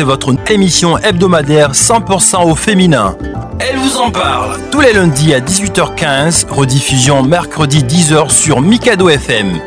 [0.00, 3.18] c'est votre émission hebdomadaire 100% au féminin.
[3.58, 9.60] Elle vous en parle tous les lundis à 18h15, rediffusion mercredi 10h sur Mikado FM.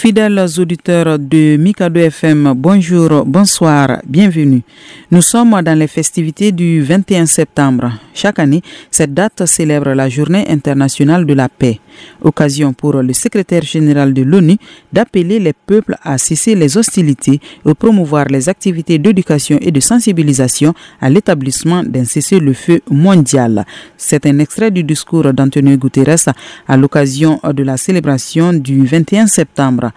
[0.00, 4.62] Fidèles auditeurs de Mikado FM, bonjour, bonsoir, bienvenue.
[5.10, 7.92] Nous sommes dans les festivités du 21 septembre.
[8.14, 11.80] Chaque année, cette date célèbre la Journée internationale de la paix,
[12.22, 14.56] occasion pour le secrétaire général de l'ONU
[14.90, 20.72] d'appeler les peuples à cesser les hostilités et promouvoir les activités d'éducation et de sensibilisation
[21.02, 23.66] à l'établissement d'un cessez-le-feu mondial.
[23.98, 26.32] C'est un extrait du discours d'Antonio Guterres
[26.66, 29.89] à l'occasion de la célébration du 21 septembre.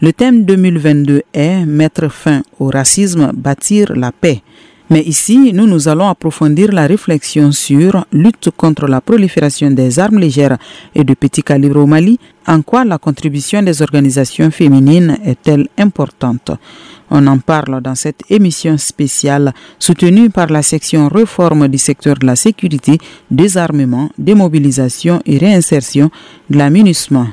[0.00, 4.42] Le thème 2022 est Mettre fin au racisme, bâtir la paix.
[4.92, 10.18] Mais ici, nous, nous allons approfondir la réflexion sur lutte contre la prolifération des armes
[10.18, 10.58] légères
[10.96, 12.18] et de petits calibres au Mali,
[12.48, 16.50] en quoi la contribution des organisations féminines est-elle importante?
[17.08, 22.26] On en parle dans cette émission spéciale soutenue par la section réforme du secteur de
[22.26, 22.98] la sécurité,
[23.30, 26.10] désarmement, démobilisation et réinsertion
[26.48, 27.28] de l'amunissement.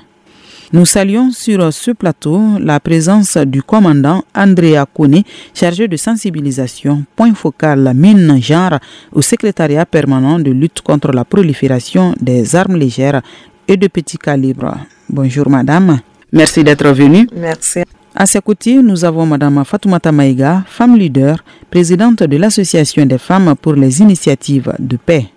[0.73, 5.23] Nous saluons sur ce plateau la présence du commandant Andrea Kone,
[5.53, 8.77] chargé de sensibilisation, point focal mine genre
[9.13, 13.21] au secrétariat permanent de lutte contre la prolifération des armes légères
[13.65, 14.75] et de petits calibres.
[15.09, 15.99] Bonjour madame,
[16.33, 17.29] merci d'être venue.
[17.33, 17.83] Merci.
[18.13, 23.55] À ses côtés, nous avons madame Fatoumata Maïga, femme leader, présidente de l'Association des femmes
[23.61, 25.27] pour les initiatives de paix.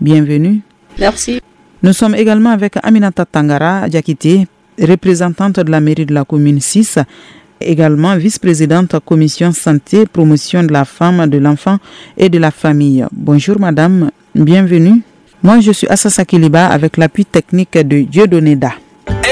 [0.00, 0.62] Bienvenue.
[0.98, 1.40] Merci.
[1.84, 4.46] Nous sommes également avec Aminata Tangara Diakité,
[4.80, 6.98] représentante de la mairie de la commune 6,
[7.60, 11.78] également vice-présidente commission santé, promotion de la femme, de l'enfant
[12.16, 13.04] et de la famille.
[13.12, 15.02] Bonjour madame, bienvenue.
[15.42, 18.58] Moi je suis Assasa Kiliba avec l'appui technique de Dieudonné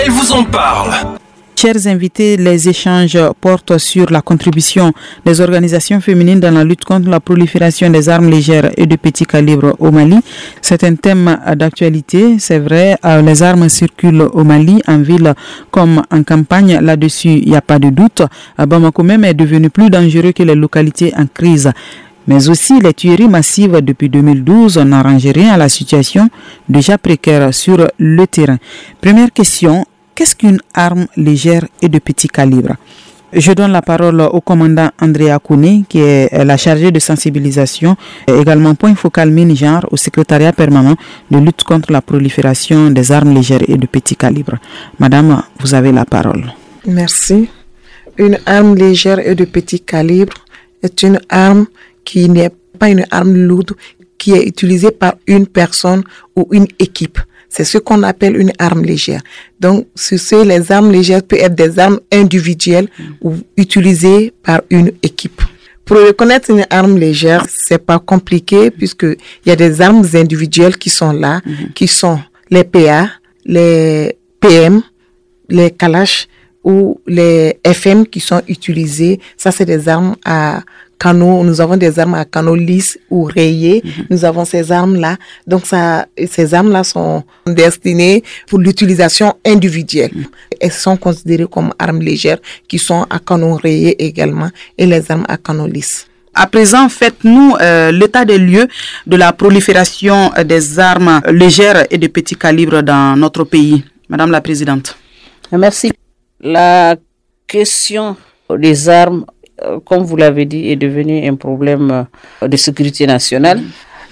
[0.05, 1.19] Elle vous en parle
[1.55, 4.93] Chers invités, les échanges portent sur la contribution
[5.25, 9.27] des organisations féminines dans la lutte contre la prolifération des armes légères et de petits
[9.27, 10.19] calibres au Mali.
[10.61, 12.97] C'est un thème d'actualité, c'est vrai.
[13.05, 15.35] Euh, les armes circulent au Mali, en ville
[15.71, 16.81] comme en campagne.
[16.81, 18.23] Là-dessus, il n'y a pas de doute.
[18.59, 21.71] Euh, Bamako même est devenu plus dangereux que les localités en crise.
[22.27, 26.29] Mais aussi les tueries massives depuis 2012 n'arrangent rien à la situation
[26.69, 28.59] déjà précaire sur le terrain.
[29.01, 29.85] Première question,
[30.15, 32.77] Qu'est-ce qu'une arme légère et de petit calibre?
[33.33, 37.97] Je donne la parole au commandant Andrea Kouné, qui est la chargée de sensibilisation,
[38.29, 40.97] également point focal mini-genre au secrétariat permanent
[41.31, 44.59] de lutte contre la prolifération des armes légères et de petit calibre.
[44.99, 46.53] Madame, vous avez la parole.
[46.87, 47.49] Merci.
[48.19, 50.35] Une arme légère et de petit calibre
[50.83, 51.65] est une arme
[52.05, 53.73] qui n'est pas une arme lourde,
[54.19, 56.03] qui est utilisée par une personne
[56.37, 57.19] ou une équipe.
[57.55, 59.21] C'est ce qu'on appelle une arme légère.
[59.61, 62.89] Donc, sur ce, les armes légères peuvent être des armes individuelles
[63.21, 65.43] ou utilisées par une équipe.
[65.85, 70.79] Pour reconnaître une arme légère, c'est pas compliqué puisque il y a des armes individuelles
[70.79, 71.43] qui sont là,
[71.75, 72.19] qui sont
[72.51, 73.11] les PA,
[73.45, 74.81] les PM,
[75.51, 76.29] les Kalash
[76.65, 79.21] ou les FM qui sont utilisées.
[79.37, 80.63] Ça, c'est des armes à
[81.13, 83.83] nous avons des armes à canaux lisses ou rayés.
[83.85, 84.07] Mhm.
[84.11, 85.17] Nous avons ces armes-là.
[85.47, 90.13] Donc, ça, ces armes-là sont destinées pour l'utilisation individuelle.
[90.15, 90.25] Mhm.
[90.61, 95.25] Elles sont considérées comme armes légères qui sont à canaux rayés également et les armes
[95.29, 96.07] à canaux lisses.
[96.35, 98.67] À présent, faites-nous euh, l'état des lieux
[99.07, 103.85] de la prolifération des armes légères et de petits calibres dans notre pays.
[104.09, 104.97] Madame la Présidente.
[105.53, 105.93] Merci.
[106.41, 106.97] La
[107.47, 108.17] question
[108.59, 109.42] des armes euh,
[109.85, 112.07] comme vous l'avez dit, est devenu un problème
[112.43, 113.63] euh, de sécurité nationale.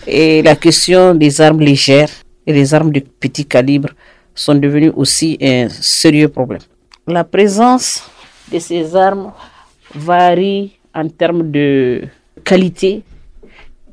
[0.07, 2.11] Et la question des armes légères
[2.47, 3.91] et des armes de petit calibre
[4.35, 6.63] sont devenues aussi un sérieux problème.
[7.07, 8.03] La présence
[8.53, 9.33] de ces armes
[9.95, 12.03] varie en termes de
[12.45, 13.03] qualité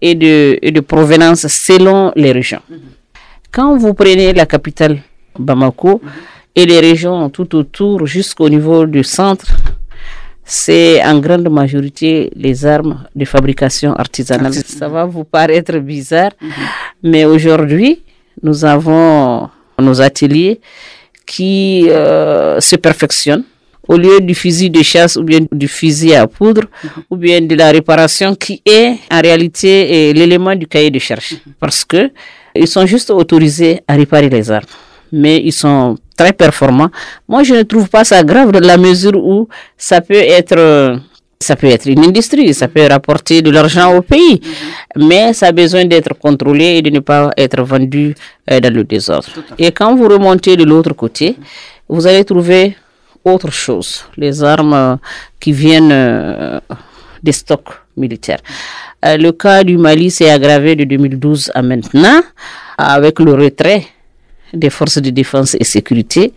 [0.02, 2.62] et de provenance selon les régions.
[3.52, 5.00] Quand vous prenez la capitale
[5.40, 6.02] Bamako
[6.56, 9.48] et les régions tout autour jusqu'au niveau du centre,
[10.50, 14.54] c'est en grande majorité les armes de fabrication artisanale.
[14.54, 16.52] Ça va vous paraître bizarre, mhm.
[17.04, 18.02] mais aujourd'hui,
[18.42, 20.62] nous avons nos ateliers
[21.26, 23.44] qui euh, se perfectionnent.
[23.90, 26.90] Au lieu du fusil de chasse ou bien du fusil à poudre mhm.
[27.10, 31.34] ou bien de la réparation qui est en réalité l'élément du cahier de charge.
[31.34, 31.54] Mhm.
[31.60, 32.10] Parce que
[32.56, 34.66] ils sont juste autorisés à réparer les armes.
[35.12, 36.90] Mais ils sont très performant.
[37.28, 41.00] Moi, je ne trouve pas ça grave dans la mesure où ça peut être
[41.40, 44.42] ça peut être une industrie, ça peut rapporter de l'argent au pays,
[44.96, 48.16] mais ça a besoin d'être contrôlé et de ne pas être vendu
[48.50, 49.28] euh, dans le désordre.
[49.60, 51.38] Et quand vous remontez de l'autre côté,
[51.88, 52.76] vous allez trouver
[53.24, 54.98] autre chose, les armes
[55.40, 56.60] qui viennent
[57.22, 58.42] des stocks militaires.
[59.04, 62.22] le cas du Mali s'est aggravé de 2012 à maintenant
[62.78, 63.84] avec le retrait
[64.54, 66.34] des forces de défense et sécurité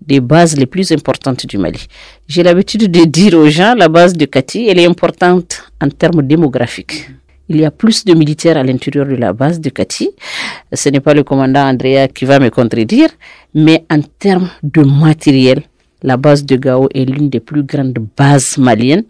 [0.00, 1.86] des bases les plus importantes du Mali.
[2.28, 6.22] J'ai l'habitude de dire aux gens, la base de Kati, elle est importante en termes
[6.22, 7.10] démographiques.
[7.48, 10.10] Il y a plus de militaires à l'intérieur de la base de Kati.
[10.72, 13.08] Ce n'est pas le commandant Andrea qui va me contredire,
[13.54, 15.62] mais en termes de matériel,
[16.02, 19.04] la base de Gao est l'une des plus grandes bases maliennes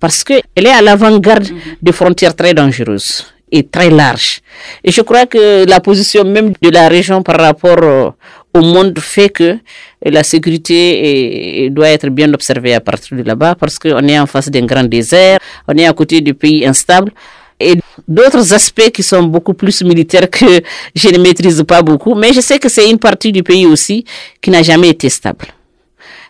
[0.00, 1.48] parce qu'elle est à l'avant-garde
[1.82, 4.40] de frontières très dangereuses et très larges.
[4.82, 8.14] Et je crois que la position même de la région par rapport
[8.54, 9.58] au monde fait que
[10.04, 14.50] la sécurité doit être bien observée à partir de là-bas parce qu'on est en face
[14.50, 15.38] d'un grand désert,
[15.68, 17.12] on est à côté de pays instables
[17.58, 17.74] et
[18.06, 20.44] d'autres aspects qui sont beaucoup plus militaires que
[20.94, 24.04] je ne maîtrise pas beaucoup, mais je sais que c'est une partie du pays aussi
[24.40, 25.46] qui n'a jamais été stable.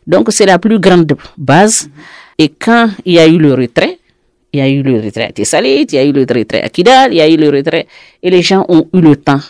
[0.06, 1.88] Donc c'est la plus grande base.
[2.38, 3.98] Et quand il y a eu le retrait,
[4.56, 6.68] il y a eu le retrait à Tessalit, il y a eu le retrait à
[6.68, 7.86] Kidal, il y a eu le retrait,
[8.22, 9.40] et les gens ont eu le temps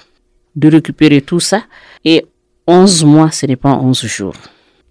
[0.55, 1.63] de récupérer tout ça.
[2.05, 2.27] Et
[2.67, 4.35] 11 mois, ce n'est pas 11 jours.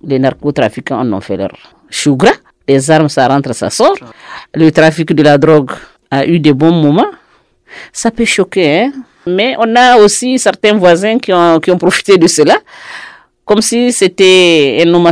[0.04, 1.52] Les narcotrafiquants en ont fait leur
[1.90, 2.32] chougra.
[2.68, 3.98] Les armes, ça rentre, ça sort.
[4.54, 5.72] Le trafic de la drogue
[6.10, 7.12] a eu des bons moments.
[7.92, 8.92] Ça peut choquer, hein?
[9.28, 12.58] mais on a aussi certains voisins qui ont, profité de cela,
[13.44, 15.04] comme si c'était un no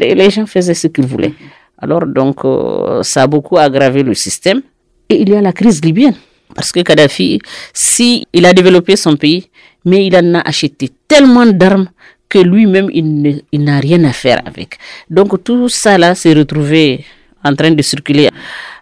[0.00, 1.34] et les gens faisaient ce qu'ils voulaient.
[1.82, 4.62] Alors, donc, euh, ça a beaucoup aggravé le système.
[5.08, 6.14] Et il y a la crise libyenne.
[6.54, 7.40] Parce que Kadhafi,
[7.74, 9.50] si il a développé son pays,
[9.84, 11.88] mais il en a acheté tellement d'armes
[12.28, 14.78] que lui-même, il n'a rien à faire avec.
[15.10, 17.04] Donc, tout ça là s'est retrouvé
[17.44, 18.28] en train de circuler.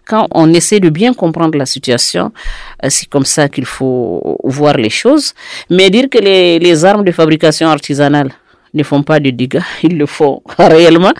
[0.05, 2.31] Quand on essaie de bien comprendre la situation,
[2.83, 5.33] euh, c'est comme ça qu'il faut voir les choses.
[5.71, 8.31] Mais dire que les, les armes de fabrication artisanale
[8.73, 11.13] ne font pas de dégâts, ils le font réellement.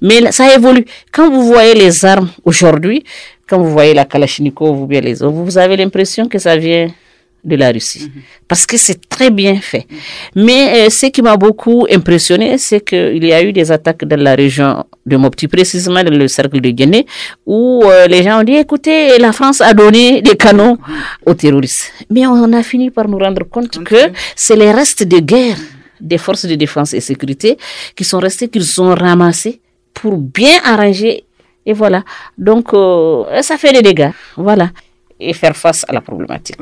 [0.00, 0.84] Mais ça évolue.
[1.12, 3.04] Quand vous voyez les armes aujourd'hui,
[3.48, 6.88] quand vous voyez la Kalachnikov ou bien les autres, vous avez l'impression que ça vient
[7.44, 8.10] de la Russie.
[8.46, 9.86] Parce que c'est très bien fait.
[10.34, 14.20] Mais euh, ce qui m'a beaucoup impressionné, c'est qu'il y a eu des attaques dans
[14.20, 17.06] la région de Mopti, précisément dans le cercle de Guinée,
[17.46, 20.78] où euh, les gens ont dit, écoutez, la France a donné des canons
[21.24, 21.92] aux terroristes.
[22.10, 25.56] Mais on a fini par nous rendre compte que c'est les restes de guerre
[26.00, 27.58] des forces de défense et sécurité
[27.94, 29.60] qui sont restés, qu'ils ont ramassés
[29.94, 31.24] pour bien arranger.
[31.66, 32.04] Et voilà.
[32.36, 34.10] Donc, euh, ça fait des dégâts.
[34.36, 34.70] Voilà.
[35.20, 36.56] Et faire face à la problématique.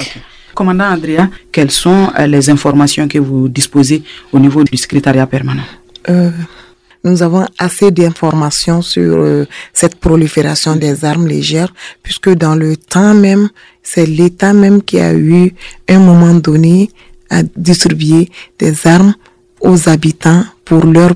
[0.55, 4.03] Commandant Andrea, quelles sont euh, les informations que vous disposez
[4.33, 5.63] au niveau du secrétariat permanent?
[6.09, 6.31] Euh,
[7.05, 11.73] Nous avons assez d'informations sur cette prolifération des armes légères,
[12.03, 13.49] puisque dans le temps même,
[13.81, 15.55] c'est l'État même qui a eu,
[15.89, 16.91] un moment donné,
[17.31, 19.15] à distribuer des armes
[19.61, 21.13] aux habitants pour leur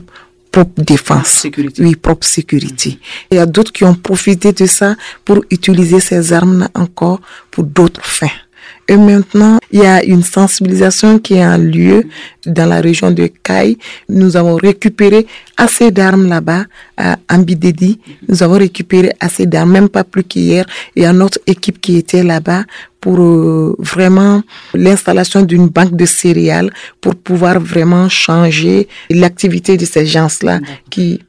[0.50, 1.28] propre défense.
[1.28, 1.82] Sécurité.
[1.82, 2.98] Oui, propre sécurité.
[3.30, 7.20] Il y a d'autres qui ont profité de ça pour utiliser ces armes encore
[7.50, 8.28] pour d'autres fins.
[8.90, 12.02] Et maintenant, il y a une sensibilisation qui en lieu
[12.44, 13.78] dans la région de Kai.
[14.08, 16.64] Nous avons récupéré assez d'armes là-bas
[16.96, 18.00] à Ambidedi.
[18.28, 20.66] Nous avons récupéré assez d'armes, même pas plus qu'hier.
[20.96, 22.64] Il y a notre équipe qui était là-bas
[23.00, 24.42] pour euh, vraiment
[24.74, 30.58] l'installation d'une banque de céréales pour pouvoir vraiment changer l'activité de ces gens-là
[30.90, 31.20] qui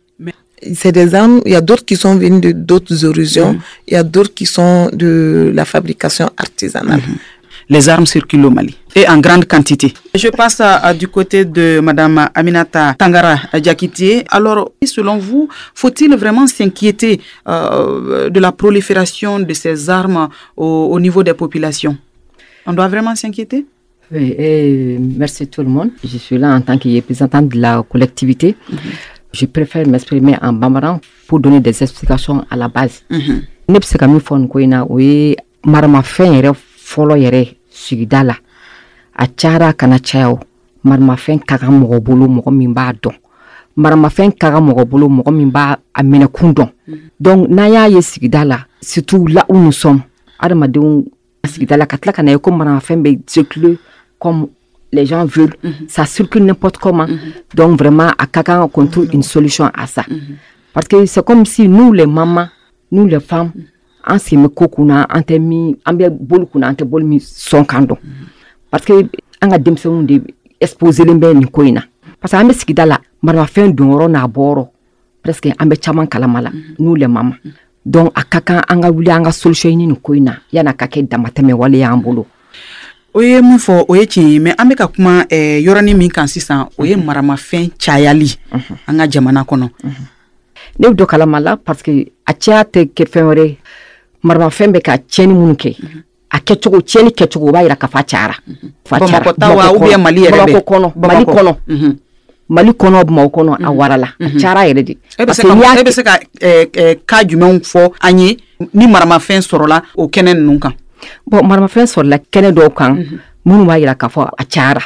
[0.75, 3.97] c'est des armes, il y a d'autres qui sont venus de d'autres horizons, il y
[3.97, 6.99] a d'autres qui sont de la fabrication artisanale.
[6.99, 7.17] Mhm
[7.71, 9.93] les armes circulent au Mali et en grande quantité.
[10.13, 14.25] Je passe à, du côté de Madame Aminata Tangara Diakité.
[14.29, 21.23] Alors, selon vous, faut-il vraiment s'inquiéter euh, de la prolifération de ces armes au, niveau
[21.23, 21.95] des populations?
[22.67, 23.65] On doit vraiment s'inquiéter?
[24.11, 25.91] Oui, et merci tout le monde.
[26.03, 28.57] Je suis là en tant que représentante de la collectivité.
[28.69, 28.77] Mhm.
[29.31, 33.03] Je préfère m'exprimer en bambara pour donner des explications à la base.
[33.09, 33.41] Mhm.
[33.71, 36.51] ne bɛ se ka min fɔ nin ko in na o ye maramafɛn yɛrɛ
[36.91, 37.43] fɔlɔ yɛrɛ
[37.85, 38.35] sigida la
[39.15, 40.39] a cayara kana caya o
[40.83, 43.15] maramafɛn ka kan mɔgɔ bolo mɔgɔ min b'a dɔn
[43.75, 46.69] maramafɛn ka kan mɔgɔ bolo mɔgɔ min b'a a minɛkun dɔn
[47.19, 50.01] donc n'an y'a ye sigida la surtout là où nous sommes.
[50.39, 51.05] Adamadenw
[51.47, 53.77] sigida la ka tila ka na ye ko maramafɛn bɛ circuler
[54.19, 54.47] comme
[54.91, 55.55] les gens veulent.
[55.63, 55.87] Mm -hmm.
[55.87, 57.07] ça circule n'importe comment.
[57.07, 57.55] Mm -hmm.
[57.55, 60.03] donc vraiment a ka kan qu'on trouve une solution à ça.
[60.09, 60.35] Mm -hmm.
[60.73, 62.49] parce que c'est comme si nous les mamans
[62.91, 63.51] nous les femmes
[64.03, 67.05] an sen bɛ ko kunna an tɛ min an bɛ boli kunna an tɛ boli
[67.05, 67.97] min sɔn kan dɔn.
[68.69, 68.93] Parce que
[69.41, 70.21] an ka denmisɛnninw de
[70.59, 71.81] exposelen bɛ nin ko in na.
[72.19, 74.67] Parce que an bɛ sigida la maramafɛn donyɔrɔ n'a bɔyɔrɔ
[75.23, 77.35] presque an bɛ caman kalama la n'u lɛ mama.
[77.85, 80.33] Donc a ka kan an ka wuli an ka solution ɲini nin ko in na
[80.51, 82.25] yan'a ka kɛ damatɛmɛ wale y'an bolo.
[83.13, 85.97] O ye mun fɔ o ye tiɲɛ ye mɛ an bɛ ka kuma eh, yɔrɔnin
[85.97, 88.37] min kan sisan o ye maramafɛn cayali
[88.87, 89.69] an ka jamana kɔnɔ.
[90.79, 93.57] Ne bɛ dɔ kalama la parce que a cɛya tɛ kɛ fɛn wɛrɛ
[94.23, 95.77] ye maramafɛn bɛ ka tiɲɛni minnu kɛ
[96.29, 98.35] a kɛcogo tiɲɛni kɛcogo o b'a yira k'a fa cayara.
[98.85, 99.97] Fa cayara.
[99.97, 100.93] Mali yɛrɛ kɔnɔ.
[100.95, 101.55] Mali kɔnɔ.
[101.67, 101.97] Mhm.
[102.49, 104.07] Mali kɔnɔ Bamakɔ kɔnɔ a warala.
[104.19, 104.97] A cayara yɛrɛ de.
[105.19, 108.37] E bɛ se ka e se ka ɛ, jumɛnw fɔ an ye
[108.73, 110.73] ni maramafɛn sɔrɔla o kɛnɛ ninnu kan?
[111.27, 112.95] Bon maramafɛn sɔrɔla kɛnɛ dɔw kan
[113.45, 114.81] minnu b'a yira k'a fɔ a cayara.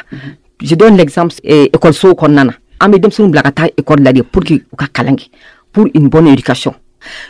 [0.60, 2.52] Je donne l'exemple école-sow kɔnɔna na.
[2.80, 5.28] An bɛ denmisɛnninw bila ka taa ekɔli la de pour que u ka kalan kɛ
[5.72, 6.74] pour une bonne éducation.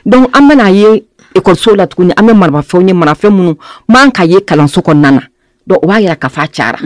[0.06, 1.04] Donc an bɛna ye
[1.36, 3.56] école-sow la tuguni an bɛ maramafɛnw ye marafɛn minnu
[3.88, 5.20] man ka ye kalanso kɔnɔna na.
[5.66, 6.78] Donc o b'a yira k'a fɔ a cayara.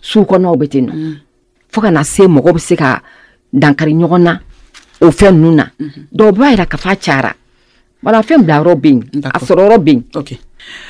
[0.00, 1.16] Sugu kɔnɔnaw bɛ ten nɔ.
[1.68, 3.02] Fo ka na se mɔgɔw bɛ se ka
[3.52, 4.40] dankari ɲɔgɔn na
[5.00, 5.66] o fɛn ninnu na.
[6.12, 7.32] Donc o b'a yira k'a fɔ a cayara.
[8.02, 9.48] Maramafɛn bila yɔrɔ bɛ yen a D'accord.
[9.48, 10.38] sɔrɔ yɔrɔ bɛ yen.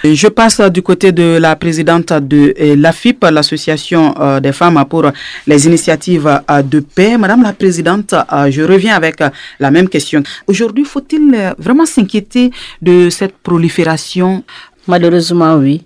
[0.04, 5.04] Je passe du côté de la présidente de euh, l'AFIP, l'association euh, des femmes pour
[5.46, 7.16] les initiatives euh, de paix.
[7.18, 10.22] Madame la présidente, euh, je reviens avec euh, la même question.
[10.46, 14.42] Aujourd'hui, faut-il euh, vraiment s'inquiéter de cette prolifération?
[14.86, 15.82] Malheureusement, oui.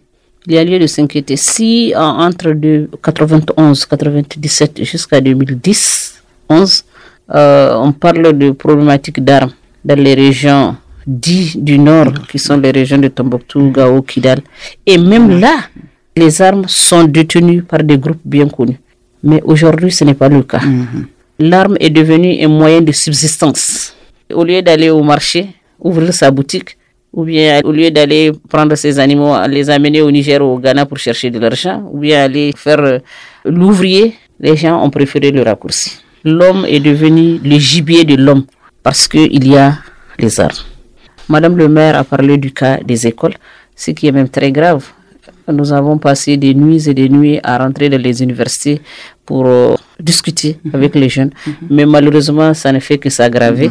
[0.47, 1.37] Il y a lieu de s'inquiéter.
[1.37, 6.85] Si en- entre de 91, 97 jusqu'à 2010, 11,
[7.35, 9.53] euh, on parle de problématiques d'armes
[9.85, 14.41] dans les régions dites du nord, qui sont les régions de Tombouctou, Gao, Kidal.
[14.87, 15.55] Et même là,
[16.17, 18.79] les armes sont détenues par des groupes bien connus.
[19.23, 20.61] Mais aujourd'hui, ce n'est pas le cas.
[21.39, 23.95] L'arme est devenue un moyen de subsistance.
[24.33, 25.49] Au lieu d'aller au marché,
[25.81, 26.77] ouvrir sa boutique,
[27.13, 30.87] ou bien au lieu d'aller prendre ses animaux, les amener au Niger ou au Ghana
[30.87, 32.99] pour chercher de l'argent, ou bien aller faire euh,
[33.45, 35.99] l'ouvrier, les gens ont préféré le raccourci.
[36.25, 38.45] L'homme est devenu le gibier de l'homme
[38.83, 39.75] parce qu'il y a
[40.19, 40.74] les armes.
[41.29, 43.35] Madame le maire a parlé du cas des écoles,
[43.75, 44.85] ce qui est même très grave.
[45.49, 48.81] Nous avons passé des nuits et des nuits à rentrer dans les universités
[49.25, 51.31] pour euh, discuter avec les jeunes,
[51.69, 53.71] mais malheureusement, ça ne fait que s'aggraver.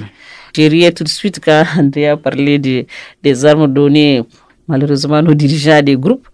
[0.55, 2.85] J'ai riais tout de suite quand André a parlé de-
[3.23, 4.21] des armes données,
[4.67, 6.27] malheureusement, nos dirigeants des groupes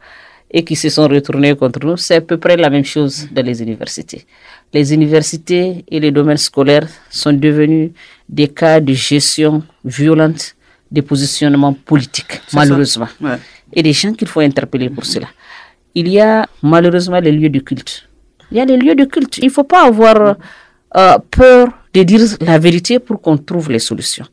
[0.52, 1.96] et qui se sont retournés contre nous.
[1.98, 4.26] C'est à peu près la même chose dans les universités.
[4.74, 7.92] Les universités et les domaines scolaires sont devenus
[8.28, 10.56] des cas de gestion violente
[10.92, 13.08] des positionnements politiques, malheureusement.
[13.22, 13.38] Ouais.
[13.74, 15.28] Et des gens qu'il faut interpeller pour cela.
[15.94, 18.08] Il y a malheureusement les lieux de culte.
[18.52, 19.38] Il y a les lieux de culte.
[19.38, 20.36] Il ne faut pas avoir
[20.96, 24.26] euh, peur de dire la vérité pour qu'on trouve les solutions.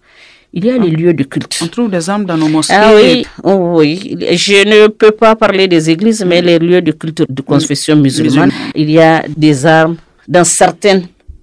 [0.53, 1.59] Il y a les lieux de culte.
[1.63, 2.75] On trouve des armes dans nos mosquées.
[2.75, 6.93] Ah oui, oh oui, je ne peux pas parler des églises, mais les lieux de
[6.93, 9.97] culte de confession musulmane, il y a des armes
[10.27, 11.03] dans certains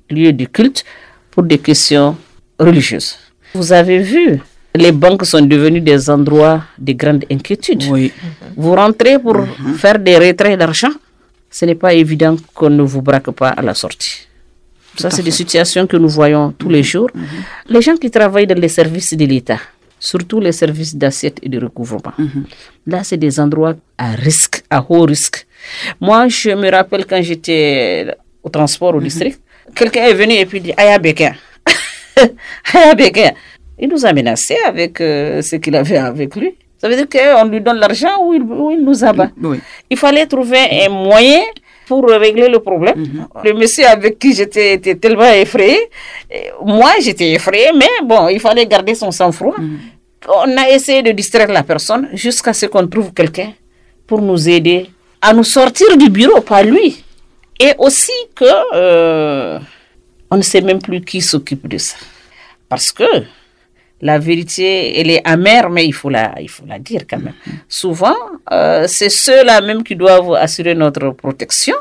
[0.10, 0.84] lieux de culte
[1.30, 2.18] pour des questions
[2.60, 3.18] religieuses.
[3.54, 4.40] Vous avez vu,
[4.76, 7.84] les banques sont devenues des endroits de grande inquiétude.
[7.90, 8.12] Oui.
[8.56, 9.38] Vous rentrez pour
[9.78, 10.92] faire des retraits d'argent,
[11.50, 14.28] ce n'est pas évident qu'on ne vous braque pas à la sortie.
[14.98, 17.10] Ça, c'est des situations que nous voyons tous les jours.
[17.68, 19.60] Les gens qui travaillent dans les services de l'État,
[20.00, 22.14] surtout les services d'assiette et de recouvrement,
[22.86, 25.48] là, c'est des endroits à risque, à haut risque.
[26.00, 29.40] Moi, je me rappelle quand j'étais au transport au district,
[29.76, 31.34] quelqu'un est venu et puis dit Aya Bekin.
[32.74, 33.32] Aya Bekin.
[33.80, 36.56] Il nous a menacés avec euh, ce qu'il avait avec lui.
[36.78, 39.30] Ça veut dire qu'on lui donne l'argent ou il, ou il nous abat.
[39.42, 39.60] Oui.
[39.90, 41.42] Il fallait trouver un moyen
[41.88, 43.28] pour régler le problème.
[43.44, 45.78] Le monsieur avec qui j'étais était tellement effrayé.
[46.64, 49.56] Moi, j'étais effrayé, mais bon, il fallait garder son sang-froid.
[50.28, 53.54] On a essayé de distraire la personne jusqu'à ce qu'on trouve quelqu'un
[54.08, 54.90] pour nous aider
[55.22, 57.04] à nous sortir du bureau, pas lui.
[57.60, 59.60] Et aussi que euh,
[60.30, 61.96] on ne sait même plus qui s'occupe de ça.
[62.68, 63.04] Parce que
[64.04, 67.34] la vérité, elle est amère, mais il faut la, il faut la dire quand même.
[67.70, 68.18] Souvent,
[68.52, 71.76] euh, c'est ceux-là même qui doivent assurer notre protection,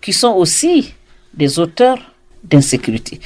[0.00, 0.94] qui sont aussi
[1.34, 1.98] des auteurs
[2.44, 3.18] d'insécurité.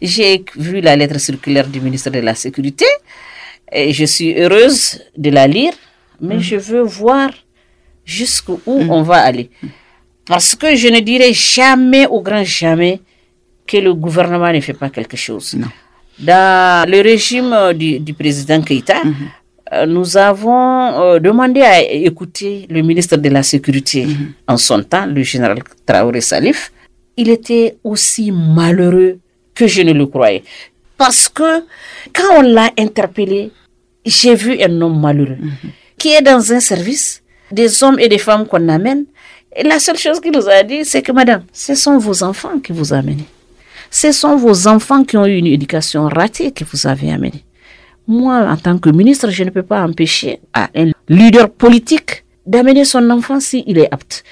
[0.00, 2.86] J'ai vu la lettre circulaire du ministre de la Sécurité
[3.72, 5.72] et je suis heureuse de la lire,
[6.20, 7.30] mais je veux voir
[8.04, 9.50] jusqu'où on va aller.
[10.26, 13.00] Parce que je ne dirai jamais, au grand jamais,
[13.66, 15.54] que le gouvernement ne fait pas quelque chose.
[15.54, 15.66] Non.
[16.18, 19.02] Dans le régime euh, du, du président Keïta,
[19.72, 24.06] euh, nous avons euh, demandé à écouter le ministre de la Sécurité
[24.48, 26.72] en son temps, le général Traoré Salif.
[27.18, 29.18] Il était aussi malheureux
[29.54, 30.42] que je ne le croyais.
[30.96, 31.60] Parce que
[32.14, 33.50] quand on l'a interpellé,
[34.04, 35.36] j'ai vu un homme malheureux
[35.98, 39.04] qui est dans un service, des hommes et des femmes qu'on amène.
[39.54, 42.58] Et la seule chose qu'il nous a dit, c'est que madame, ce sont vos enfants
[42.60, 43.24] qui vous amènent.
[44.00, 47.44] Ce sont vos enfants qui ont eu une éducation ratée que vous avez amenés.
[48.06, 52.84] Moi, en tant que ministre, je ne peux pas empêcher à un leader politique d'amener
[52.84, 54.22] son enfant s'il est apte.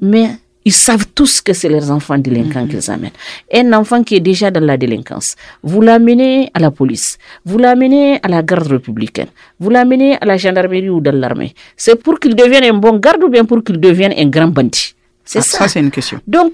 [0.00, 0.26] Mais
[0.64, 3.18] ils savent tous que c'est leurs enfants délinquants qu'ils amènent.
[3.52, 8.20] Un enfant qui est déjà dans la délinquance, vous l'amenez à la police, vous l'amenez
[8.22, 11.52] à la garde républicaine, vous l'amenez à la gendarmerie ou dans l'armée.
[11.76, 14.94] C'est pour qu'il devienne un bon garde ou bien pour qu'il devienne un grand bandit.
[15.26, 15.58] C'est Ah, ça.
[15.58, 16.18] ça, c'est une question.
[16.26, 16.52] Donc,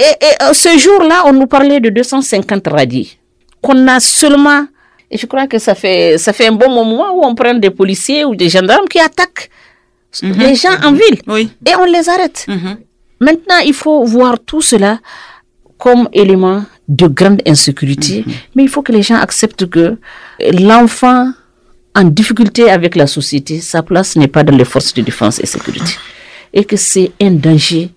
[0.00, 3.18] et, et, euh, ce jour-là, on nous parlait de 250 radis
[3.62, 4.66] qu'on a seulement.
[5.10, 7.70] Et je crois que ça fait, ça fait un bon moment où on prend des
[7.70, 9.50] policiers ou des gendarmes qui attaquent
[10.22, 11.50] les gens en ville Oui.
[11.66, 12.46] et on les arrête.
[13.20, 14.98] Maintenant, il faut voir tout cela
[15.78, 19.96] comme élément de grande insécurité, mais il faut que les gens acceptent que
[20.52, 21.32] l'enfant
[21.94, 25.46] en difficulté avec la société, sa place n'est pas dans les forces de défense et
[25.46, 25.92] sécurité,
[26.52, 27.90] et que c'est un danger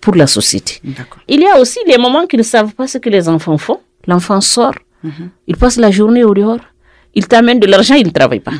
[0.00, 0.80] pour la société.
[1.28, 3.80] Il y a aussi les moments qu'ils ne savent pas ce que les enfants font.
[4.06, 4.74] L'enfant sort,
[5.46, 6.60] il passe la journée au dehors,
[7.14, 8.52] il t'amène de l'argent, il ne travaille pas.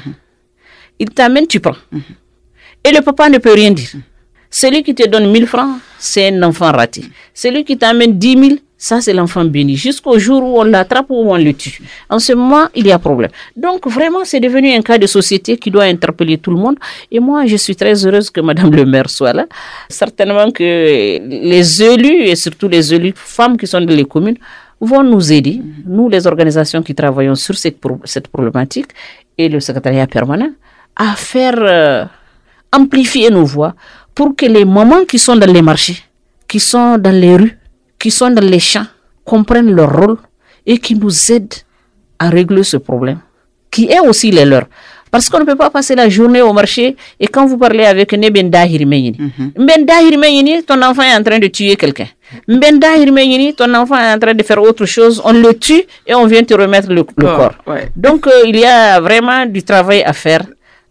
[0.99, 1.77] Il t'amène, tu prends.
[2.85, 3.91] Et le papa ne peut rien dire.
[4.51, 7.05] Celui qui te donne 1000 francs, c'est un enfant raté.
[7.33, 9.77] Celui qui t'amène 10 000, ça c'est l'enfant béni.
[9.77, 11.79] Jusqu'au jour où on l'attrape ou on le tue.
[12.09, 13.31] En ce moment, il y a problème.
[13.55, 16.77] Donc vraiment, c'est devenu un cas de société qui doit interpeller tout le monde.
[17.15, 19.45] Et moi, je suis très heureuse que Madame le maire soit là.
[19.89, 24.39] Certainement que les élus, et surtout les élus femmes qui sont dans les communes,
[24.81, 28.89] vont nous aider, nous les organisations qui travaillons sur cette, pro- cette problématique
[29.37, 30.53] et le secrétariat permanent,
[30.97, 32.05] à faire euh,
[32.73, 33.75] amplifier nos voix
[34.15, 35.99] pour que les mamans qui sont dans les marchés,
[36.49, 37.59] qui sont dans les rues,
[38.01, 38.87] qui sont dans les champs,
[39.25, 40.17] comprennent leur rôle
[40.67, 41.55] et qui nous aident
[42.19, 43.21] à régler ce problème,
[43.71, 44.67] qui est aussi les leurs.
[45.13, 48.13] Parce qu'on ne peut pas passer la journée au marché et quand vous parlez avec
[48.13, 49.19] Nebenda Hirmeyini,
[49.59, 52.07] Mbenda Hirmeyini, ton enfant est en train de tuer quelqu'un.
[52.47, 56.15] Mbenda Hirmeyini, ton enfant est en train de faire autre chose, on le tue et
[56.15, 57.55] on vient te remettre le, le Corps, corps.
[57.75, 57.89] ouais.
[57.97, 60.43] Donc euh, il y a vraiment du travail à faire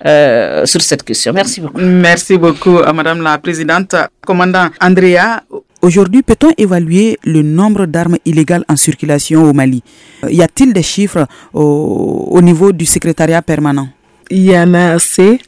[0.06, 1.32] euh, sur cette question.
[1.32, 1.80] Merci beaucoup.
[1.80, 3.96] Merci beaucoup à Madame la Présidente.
[4.25, 5.39] Commandant Andrea,
[5.81, 9.83] aujourd'hui, peut-on évaluer le nombre d'armes illégales en circulation au Mali?
[10.24, 13.89] Euh, Y a-t-il des chiffres au, au niveau du secrétariat permanent?
[14.32, 15.39] Il y en a assez,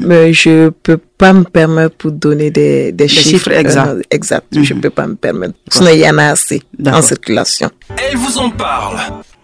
[0.00, 3.88] mais je peux pas me permettre pour donner des, des, chiffres exacts.
[3.88, 4.46] euh, exacts.
[4.62, 5.54] Je peux pas me permettre.
[5.68, 7.68] Sinon, il y en a assez en circulation.
[8.08, 8.96] Elle vous en parle.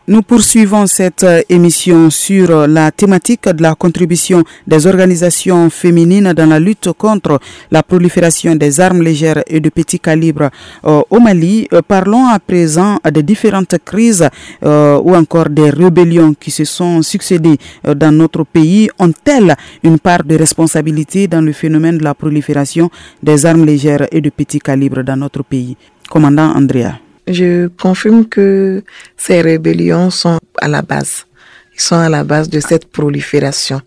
[0.07, 6.35] Nous poursuivons cette euh, émission sur euh, la thématique de la contribution des organisations féminines
[6.35, 7.40] dans la lutte contre
[7.71, 10.51] la prolifération des armes légères et de petit calibre
[10.85, 11.67] euh, au Mali.
[11.73, 14.29] Euh, Parlons à présent des différentes crises
[14.62, 17.57] ou encore des rébellions qui se sont succédées
[17.97, 18.90] dans notre pays.
[18.99, 22.90] Ont-elles une part de responsabilité dans le phénomène de la prolifération
[23.23, 25.77] des armes légères et de petit calibre dans notre pays?
[26.11, 27.04] Commandant Andrea.
[27.27, 28.83] Je confirme que
[29.17, 31.27] ces rébellions sont à la base.
[31.75, 33.81] Ils sont à la base de cette prolifération.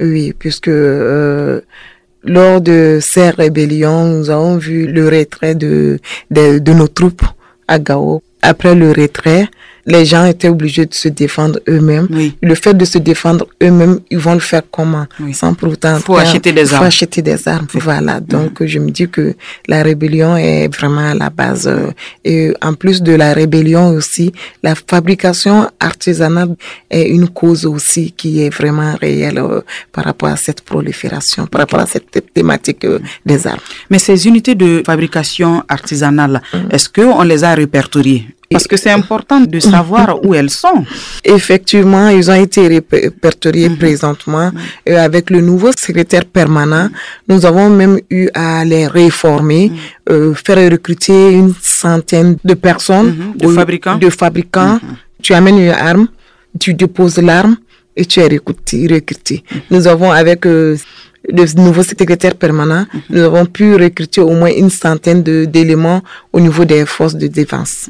[0.00, 1.60] Oui, puisque euh,
[2.24, 5.98] lors de ces rébellions, nous avons vu le retrait de,
[6.30, 7.24] de, de nos troupes
[7.68, 8.22] à Gao.
[8.42, 9.48] Après le retrait,
[9.88, 12.06] les gens étaient obligés de se défendre eux-mêmes.
[12.10, 12.36] Oui.
[12.42, 15.06] Le fait de se défendre eux-mêmes, ils vont le faire comment?
[15.20, 15.32] Oui.
[15.34, 15.98] Sans pour autant...
[15.98, 16.86] Faut acheter des faut armes.
[16.86, 17.66] acheter des armes.
[17.74, 18.20] Voilà.
[18.20, 19.34] Donc, je me dis que
[19.66, 21.66] la rébellion est vraiment à la base.
[21.66, 21.90] euh,
[22.24, 26.54] Et en plus de la rébellion aussi, la fabrication artisanale
[26.90, 29.60] est une cause aussi qui est vraiment réelle euh,
[29.92, 33.58] par rapport à cette prolifération, par rapport à cette thé- thématique euh, des armes.
[33.90, 38.26] Mais ces unités de fabrication artisanale, est-ce qu'on les a répertoriées?
[38.50, 40.84] Parce que c'est important de savoir où elles sont.
[41.22, 44.50] Effectivement, ils ont été rép- répertoriés présentement.
[44.86, 46.88] Et avec le nouveau secrétaire permanent,
[47.28, 49.70] nous avons même eu à les réformer,
[50.10, 53.96] euh, faire recruter une centaine de personnes, De fabricants.
[53.98, 54.80] de fabricants.
[55.22, 56.08] Tu amènes une arme,
[56.58, 57.56] tu déposes l'arme
[57.96, 58.86] et tu es recruté.
[58.90, 59.44] recruté.
[59.70, 60.76] Nous avons avec euh,
[61.28, 66.64] le nouveau secrétaire permanent, nous avons pu recruter au moins une centaine d'éléments au niveau
[66.64, 67.88] des forces de défense.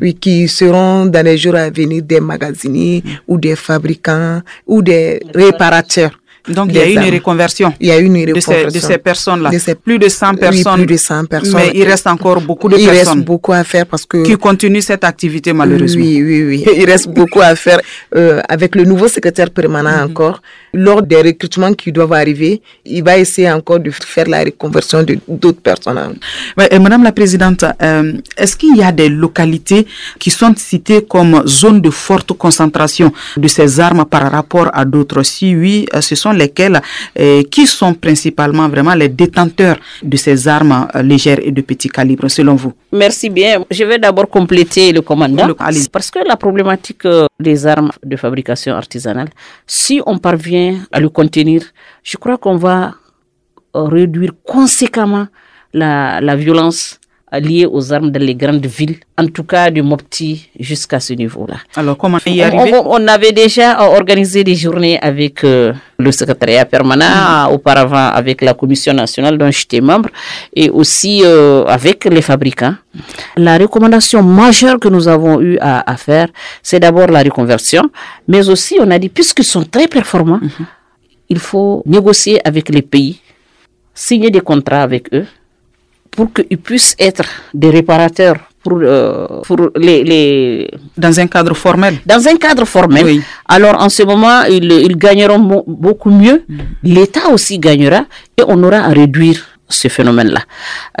[0.00, 5.20] Oui, qui seront dans les jours à venir des magasiniers ou des fabricants ou des
[5.34, 6.19] réparateurs.
[6.54, 7.72] Donc, il y a une reconversion.
[7.80, 8.80] Il y a une de ces, reconversion.
[8.80, 9.50] de ces personnes-là.
[9.58, 10.74] Ces- Plus de 100 Oui, personnes.
[10.76, 11.54] plus de 100 personnes.
[11.60, 14.36] Mais il reste encore beaucoup de il personnes reste beaucoup à faire parce que qui
[14.36, 16.02] continuent cette activité malheureusement.
[16.04, 16.64] oui, oui, oui.
[16.76, 17.80] Il reste beaucoup à faire
[18.16, 20.10] euh, avec le nouveau secrétaire permanent Mhm.
[20.10, 20.42] encore.
[20.72, 25.18] Lors des recrutements qui doivent arriver, il va essayer encore de faire la reconversion de
[25.28, 26.16] d'autres personnes.
[26.56, 29.86] Madame la Présidente, euh, est-ce qu'il y a des localités
[30.18, 35.22] qui sont citées comme zones de forte concentration de ces armes par rapport à d'autres?
[35.22, 36.80] Si oui, euh, ce sont lesquelles
[37.18, 41.88] euh, Qui sont principalement vraiment les détenteurs de ces armes euh, légères et de petit
[41.88, 42.72] calibre selon vous?
[42.92, 43.64] Merci bien.
[43.70, 45.46] Je vais d'abord compléter le commandant.
[45.46, 45.88] Le-.
[45.96, 49.30] Parce que la problématique euh, des armes de fabrication artisanale,
[49.66, 51.62] si on parvient à le contenir,
[52.02, 52.94] je crois qu'on va
[53.74, 55.26] réduire conséquemment
[55.72, 56.99] la, la violence
[57.38, 61.56] liées aux armes dans les grandes villes, en tout cas du Mopti jusqu'à ce niveau-là.
[61.76, 67.46] Alors, comment y arriver on, avait déjà organisé des journées avec euh, le secrétariat permanent,
[67.48, 67.54] mhm.
[67.54, 70.08] auparavant avec la commission nationale dont j'étais membre,
[70.54, 72.74] et aussi euh, avec les fabricants.
[73.36, 76.28] La recommandation majeure que nous avons eu à, faire,
[76.62, 77.88] c'est d'abord la reconversion,
[78.26, 80.66] mais aussi on a dit, puisqu'ils sont très performants, mhm.
[81.28, 83.20] il faut négocier avec les pays,
[83.94, 85.26] signer des contrats avec eux,
[86.10, 91.98] pour qu'ils puissent être des réparateurs pour, euh, pour les, les, Dans un cadre formel
[92.04, 93.04] Dans un cadre formel.
[93.04, 93.22] Oui.
[93.48, 96.42] Alors en ce moment, ils, ils gagneront beaucoup mieux.
[96.48, 96.58] Mm.
[96.84, 98.04] L'État aussi gagnera
[98.36, 100.40] et on aura à réduire ce phénomène-là.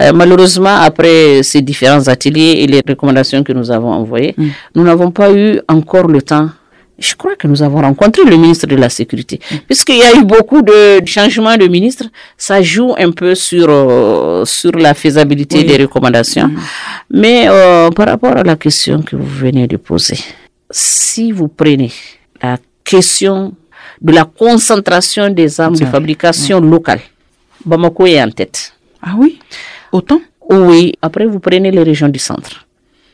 [0.00, 4.48] Euh, malheureusement, après ces différents ateliers et les recommandations que nous avons envoyées, mm.
[4.76, 6.48] nous n'avons pas eu encore le temps
[7.00, 9.40] je crois que nous avons rencontré le ministre de la Sécurité.
[9.50, 9.56] Mm.
[9.66, 12.04] Puisqu'il y a eu beaucoup de changements de ministre,
[12.36, 16.48] ça joue un peu sur, euh, sur la faisabilité des recommandations.
[16.48, 16.58] Mm.
[17.10, 20.18] Mais euh, par rapport à la question que vous venez de poser,
[20.70, 21.90] si vous prenez
[22.42, 23.54] la question
[24.00, 27.00] de la concentration des armes de fabrication locale,
[27.64, 28.74] Bamako est en tête.
[29.02, 29.38] Ah oui?
[29.92, 30.20] Autant?
[30.50, 30.94] Oui.
[31.00, 32.66] Après, vous prenez les régions du centre,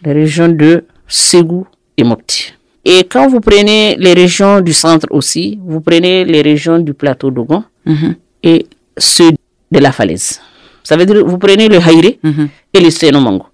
[0.04, 2.52] les régions de Ségou et Mopti.
[2.88, 7.32] Et quand vous prenez les régions du centre aussi, vous prenez les régions du plateau
[7.32, 8.14] d'Ogon mhm.
[8.44, 9.32] et ceux
[9.72, 10.40] de la falaise.
[10.84, 12.48] Ça veut dire vous prenez le Haïré mhm.
[12.72, 13.46] et le Senomango.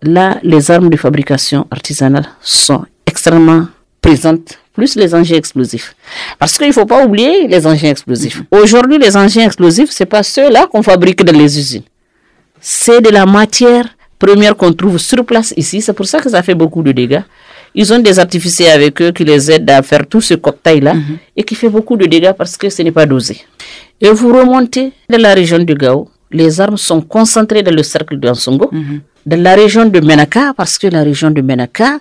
[0.00, 3.66] Là, les armes de fabrication artisanale sont extrêmement
[4.00, 5.94] présentes, plus les engins explosifs.
[6.38, 8.38] Parce qu'il ne faut pas oublier les engins explosifs.
[8.40, 8.62] Mhm.
[8.62, 11.82] Aujourd'hui, les engins explosifs, ce n'est pas ceux-là qu'on fabrique dans les usines.
[12.58, 13.84] C'est de la matière
[14.18, 15.82] première qu'on trouve sur place ici.
[15.82, 17.20] C'est pour ça que ça fait beaucoup de dégâts.
[17.74, 21.18] Ils ont des artificiers avec eux qui les aident à faire tout ce cocktail-là mhm.
[21.36, 23.38] et qui fait beaucoup de dégâts parce que ce n'est pas dosé.
[24.00, 28.18] Et vous remontez dans la région du Gao, les armes sont concentrées dans le cercle
[28.18, 29.00] de Ansongo, mhm.
[29.26, 31.98] dans la région de Menaka, parce que la région de Menaka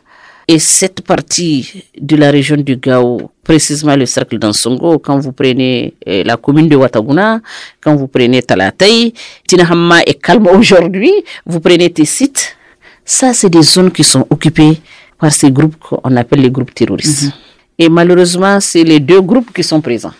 [0.47, 5.93] et cette partie de la région du Gao, précisément le cercle d'Ansongo, quand vous prenez
[6.05, 7.41] eh, la commune de Wataguna,
[7.81, 9.13] quand vous prenez Talatay,
[9.45, 11.11] Tinahama est calme aujourd'hui,
[11.45, 12.55] vous prenez Tessit,
[13.03, 14.79] ça c'est des zones qui sont occupées
[15.19, 17.25] par ces groupes qu'on appelle les groupes terroristes.
[17.25, 17.31] Mhm.
[17.79, 20.13] Et malheureusement, c'est les deux groupes qui sont présents.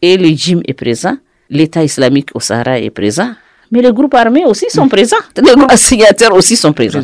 [0.00, 1.16] Et le djim est présent,
[1.50, 3.32] l'État islamique au Sahara est présent,
[3.70, 4.90] mais les groupes armés aussi sont mhm.
[4.90, 5.24] présents.
[5.36, 7.00] Les groupes assignataires aussi sont présents,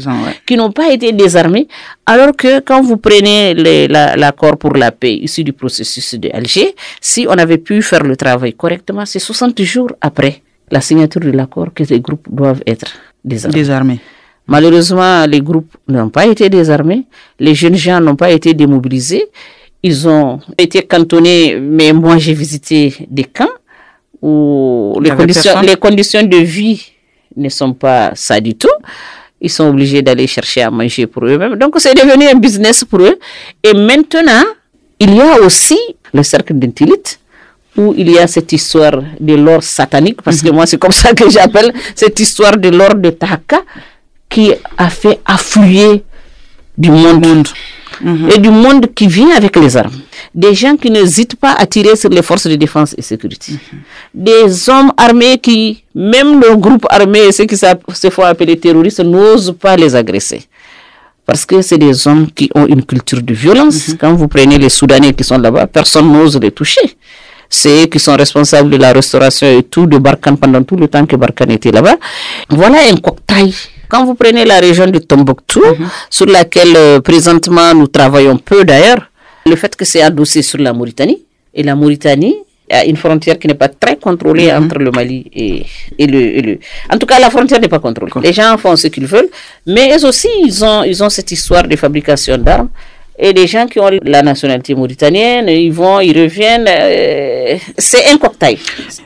[0.46, 1.66] qui n'ont pas été désarmés.
[2.06, 3.54] Alors que quand vous prenez
[3.88, 8.14] l'accord pour la paix issu du processus de Alger, si on avait pu faire le
[8.16, 12.92] travail correctement, c'est 60 jours après la signature de l'accord que les groupes doivent être
[13.24, 13.98] désarmés.
[14.50, 17.04] Malheureusement, les groupes n'ont pas été désarmés,
[17.38, 19.26] les jeunes gens n'ont pas été démobilisés,
[19.80, 23.56] ils ont été cantonnés, mais moi j'ai visité des camps
[24.20, 26.82] où les conditions, les conditions de vie
[27.36, 28.68] ne sont pas ça du tout.
[29.40, 31.54] Ils sont obligés d'aller chercher à manger pour eux-mêmes.
[31.54, 33.18] Donc c'est devenu un business pour eux.
[33.62, 34.42] Et maintenant,
[34.98, 35.78] il y a aussi
[36.12, 37.20] le cercle d'intilite
[37.76, 40.56] où il y a cette histoire de l'or satanique, parce que mhm.
[40.56, 43.62] moi c'est comme ça que j'appelle cette histoire de l'or de Tahaka,
[44.30, 46.02] qui a fait affluer
[46.78, 47.46] du monde,
[48.34, 50.00] et du monde qui vient avec les armes.
[50.34, 53.54] Des gens qui n'hésitent pas à tirer sur les forces de défense et sécurité.
[54.14, 59.54] Des hommes armés qui, même le groupe armé, ceux qui se font appeler terroristes, n'osent
[59.60, 60.42] pas les agresser.
[61.26, 63.88] Parce que c'est des hommes qui ont une culture de violence.
[63.88, 63.96] Mhm.
[63.98, 66.96] Quand vous prenez les Soudanais qui sont là-bas, personne n'ose les toucher.
[67.48, 70.88] C'est eux qui sont responsables de la restauration et tout de Barkhane pendant tout le
[70.88, 71.96] temps que Barkhane était là-bas.
[72.48, 73.52] Voilà un cocktail
[73.90, 75.88] quand vous prenez la région de Tombouctou, mhm.
[76.08, 79.10] sur laquelle euh, présentement nous travaillons peu d'ailleurs,
[79.46, 81.22] le fait que c'est adossé sur la Mauritanie,
[81.52, 82.36] et la Mauritanie
[82.70, 84.64] a une frontière qui n'est pas très contrôlée mhm.
[84.64, 86.58] entre le Mali et, le,
[86.92, 88.12] En tout cas, la frontière n'est pas contrôlée.
[88.22, 89.28] Les gens font ce qu'ils veulent,
[89.66, 92.68] mais eux aussi, ils ont, ils ont cette histoire de fabrication d'armes
[93.20, 96.66] et les gens qui ont la nationalité mauritanienne, ils vont, ils reviennent.
[96.66, 98.56] Euh, c'est un cocktail.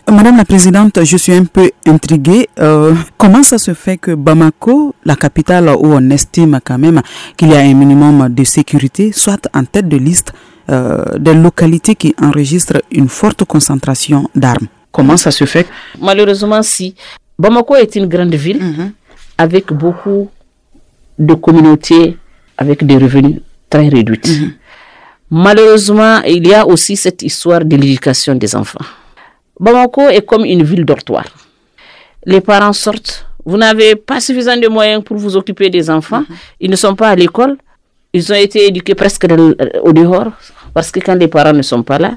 [0.09, 2.49] Madame la Présidente, je suis un peu intriguée.
[2.61, 7.03] Euh, comment ça se fait que Bamako, la capitale où on estime quand même
[7.37, 10.33] qu'il y a un minimum de sécurité, soit en tête de liste
[10.71, 14.69] euh, des localités qui enregistrent une forte concentration d'armes?
[14.93, 15.67] Comment ça se fait?
[16.01, 16.95] Malheureusement, si.
[17.37, 18.93] Bamako est une grande ville mhm.
[19.39, 20.31] avec beaucoup
[21.19, 22.17] de communautés
[22.57, 24.29] avec des revenus très réduite.
[24.29, 24.53] Mhm.
[25.31, 28.85] Malheureusement, il y a aussi cette histoire de l'éducation des enfants.
[29.59, 31.25] Bamako est comme une ville dortoir.
[32.27, 36.37] Les parents sortent, vous n'avez pas suffisamment de moyens pour vous occuper des enfants, mhm.
[36.61, 37.57] ils ne sont pas à l'école,
[38.13, 39.27] ils ont été éduqués presque
[39.83, 40.33] au dehors,
[40.73, 42.17] parce que quand les parents ne sont pas là,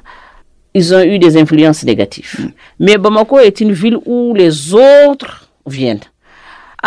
[0.73, 2.35] ils ont eu des influences négatives.
[2.39, 2.51] Mhm.
[2.79, 6.01] Mais Bamako est une ville où les autres viennent.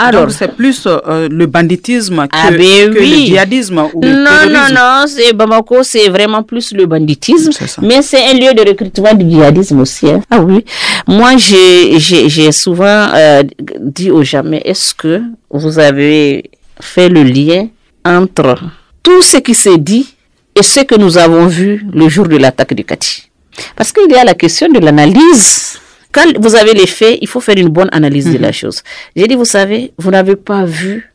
[0.02, 4.74] Alors, c'est plus euh, le banditisme que, ah ben le djihadisme ou le Non, non,
[4.74, 7.50] non, c'est Bamako, c'est vraiment plus le banditisme,
[7.82, 10.08] mais c'est un lieu de recrutement du djihadisme aussi.
[10.08, 10.22] Hein.
[10.30, 10.64] Ah oui.
[11.06, 13.42] Moi, j'ai souvent euh,
[13.78, 17.68] dit aux gens, mais est-ce que vous avez fait le lien
[18.04, 18.56] entre
[19.02, 20.14] tout ce qui s'est dit
[20.58, 23.30] et ce que nous avons vu le jour de l'attaque de Kati?
[23.76, 25.79] Parce qu'il y a la question de l'analyse
[26.12, 28.52] quand vous avez les faits, il faut faire une bonne analyse de la mhm.
[28.54, 28.82] chose.
[29.14, 31.12] J'ai dit, vous savez, vous n'avez pas vu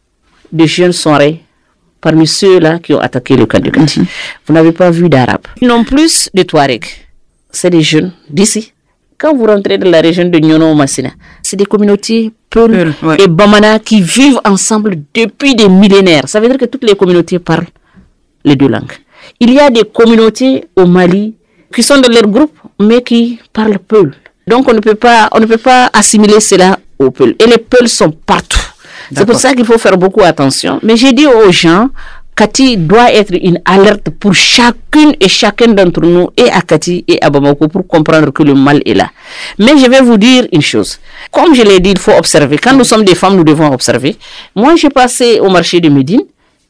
[0.51, 1.41] de jeunes soirées
[1.99, 3.99] parmi ceux-là qui ont attaqué le camp de Kati.
[3.99, 4.05] Mhm.
[4.47, 5.47] Vous n'avez pas vu d'Arabes.
[5.61, 6.85] Non plus de Touaregs.
[7.51, 8.73] C'est des jeunes d'ici.
[9.17, 13.79] Quand vous rentrez dans la région de Nyono Massina, c'est des communautés Peul et Bamana
[13.79, 16.27] qui vivent ensemble depuis des millénaires.
[16.27, 17.67] Ça veut dire que toutes les communautés parlent
[18.43, 18.91] les deux langues.
[19.39, 21.35] Il y a des communautés au Mali
[21.73, 24.13] qui sont dans leur groupe, mais qui parlent Peul.
[24.47, 27.35] Donc on ne peut pas, on ne peut pas assimiler cela aux Peuls.
[27.39, 28.59] Et les Peuls sont partout.
[29.15, 30.79] C'est pour ça qu'il faut faire beaucoup attention.
[30.81, 31.89] Mais j'ai dit aux gens,
[32.35, 37.21] Cathy doit être une alerte pour chacune et chacun d'entre nous, et à Cathy et
[37.23, 39.09] à Bamako, pour comprendre que le mal est là.
[39.57, 40.99] Mais je vais vous dire une chose.
[41.31, 42.57] Comme je l'ai dit, il faut observer.
[42.57, 44.17] Quand nous sommes des femmes, nous devons observer.
[44.53, 46.23] Moi, j'ai passé au marché de Médine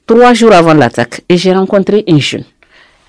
[0.06, 2.44] trois jours avant l'attaque et j'ai rencontré un jeune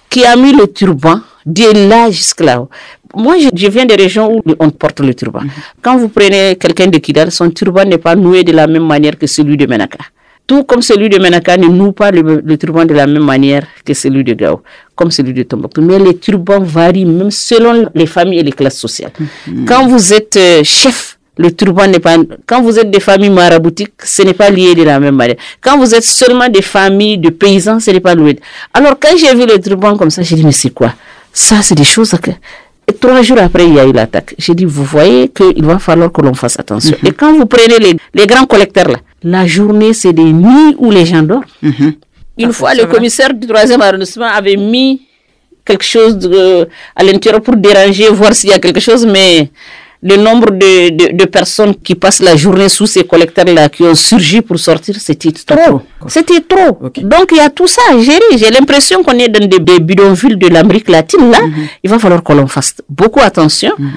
[0.08, 2.64] qui a mis le turban de là jusque là.
[3.16, 5.40] Moi, je, viens des régions où on porte le turban.
[5.40, 5.50] Mhm.
[5.80, 9.16] Quand vous prenez quelqu'un de Kidal, son turban n'est pas noué de la même manière
[9.18, 9.98] que celui de Menaka.
[10.46, 13.94] Tout comme celui de Menaka ne noue pas le, turban de la même manière que
[13.94, 14.62] celui de Gao,
[14.94, 15.80] comme celui de Tombouctou.
[15.82, 19.12] Mais les turbans varient même selon les familles et les classes sociales.
[19.18, 19.64] Mhm.
[19.66, 22.16] Quand vous êtes euh, chef, le turban n'est pas.
[22.46, 25.36] Quand vous êtes des familles maraboutiques, ce n'est pas lié de la même manière.
[25.60, 28.38] Quand vous êtes seulement des familles de paysans, ce n'est pas lié.
[28.74, 30.92] Alors, quand j'ai vu le turban comme ça, j'ai dit, mais c'est quoi?
[31.32, 32.30] Ça, c'est des choses que
[32.92, 34.34] trois jours après, il y a eu l'attaque.
[34.38, 36.96] J'ai dit, vous voyez qu'il va falloir que l'on fasse attention.
[37.02, 37.08] Mhm.
[37.08, 40.90] Et quand vous prenez les, les, grands collecteurs là, la journée, c'est des nuits où
[40.90, 41.44] les gens dorment.
[41.62, 41.94] Mhm.
[42.38, 45.02] Une ah, fois, le commissaire du troisième arrondissement avait mis
[45.64, 49.50] quelque chose de, à l'intérieur pour déranger, voir s'il y a quelque chose, mais
[50.02, 54.40] le nombre de, de, personnes qui passent la journée sous ces collecteurs-là, qui ont surgi
[54.42, 55.82] pour sortir, c'était trop.
[56.08, 56.78] C'était trop.
[57.02, 58.36] Donc il y a tout ça à gérer.
[58.36, 61.30] J'ai l'impression qu'on est dans des, bidonvilles de l'Amérique latine.
[61.30, 61.66] Là, mhm.
[61.82, 63.90] il va falloir que l'on fasse beaucoup attention mhm.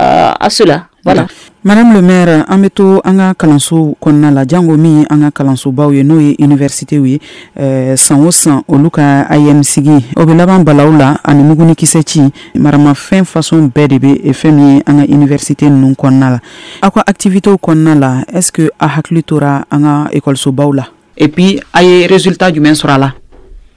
[0.00, 0.88] euh, à cela.
[1.04, 1.26] Voilà.
[1.66, 5.30] Madame le maire an bɛ to an ka kalanso kɔnɔna la jango min an ka
[5.30, 7.18] kalansobaw ye n'o ye universitew ye
[7.56, 10.04] eh, san o san olu ka ayɛm sigi.
[10.14, 12.20] O bɛ laban balaw la ani mugunikisɛ ci
[12.54, 16.40] maramafɛn fasɔn bɛɛ de bɛ fɛn min ye an ka universite ninnu kɔnɔna la
[16.82, 20.88] aw ka activitew kɔnɔna la est ce que a hakili tora an ka ekɔlisobaw la
[21.16, 23.14] et puis a ye résultat jumɛn sɔrɔ a la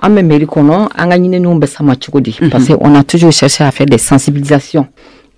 [0.01, 3.03] an bɛ mairie kɔnɔ an ka ɲininiw bɛ sama cogo di parce que on a
[3.05, 4.87] toujours cherché à faire des sensibilisations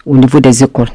[0.03, 0.89] au niveau des écoles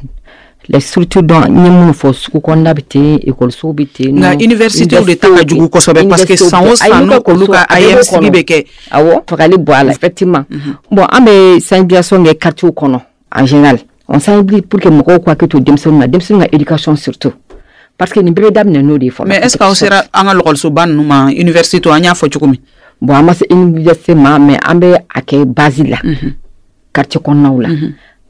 [0.69, 4.35] les structures dɔn n ye minnu fɔ sugu kɔnɔna bɛ ten ekɔlisow bɛ ten nka
[4.41, 8.31] université de ta ka jugu kosɛbɛ parce que san o san n'o olu ka IMCG
[8.31, 10.45] bɛ kɛ awɔ fagali bɔ a la effectivement.
[10.91, 13.01] Bon an bɛ sensibilisation kɛ quartier kɔnɔ
[13.37, 13.79] en général.
[14.09, 17.35] On sensibilise pour que mɔgɔw k'u hakili to denmisɛnninw na denmisɛnninw ka éducation surtout.
[17.99, 19.75] Parce que nin bɛɛ bɛ daminɛ n'o de ye fɔlɔ mais est ce que aw
[19.75, 22.59] sera an ka lɔgɔlisoba ninnu ma université an y'a fɔ cogo min
[23.03, 25.99] bon an ma se université ma mais an bɛ a kɛ base la
[26.95, 27.69] quartier kɔnɔnaw la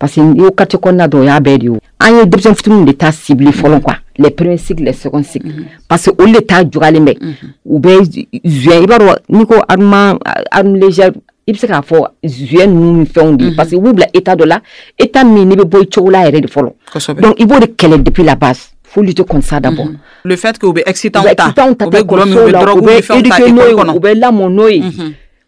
[0.04, 3.10] parce que y'o kɔnɔna o y'a bɛɛ de ye an ye denmisɛn fitininw de ta
[3.10, 3.94] ciblé fɔlɔ quoi.
[4.18, 5.48] Les premiers cycles les seconds cycles.
[5.48, 5.64] Mm -hmm.
[5.88, 7.16] parce que olu de ta jugalen bɛ
[7.64, 8.02] u bɛ
[8.44, 10.18] zuɲɛ i b'a dɔn n'i ko arme
[10.50, 11.12] arme légère
[11.46, 13.94] i bɛ se k'a fɔ zuɲɛ ninnu ni fɛnw de ye parce que u b'u
[13.94, 14.60] bila état dɔ la
[14.98, 17.66] état min n'i bɛ bɔ i cogo la yɛrɛ de fɔlɔ donc i b'o de
[17.66, 18.72] kɛlɛ depuis la base.
[18.84, 19.86] Faut lutter contre ça d'abord.
[19.86, 20.30] Mm -hmm.
[20.30, 21.22] Le fait que vous êtes excitant,
[22.60, 24.82] drogue, là mon noy.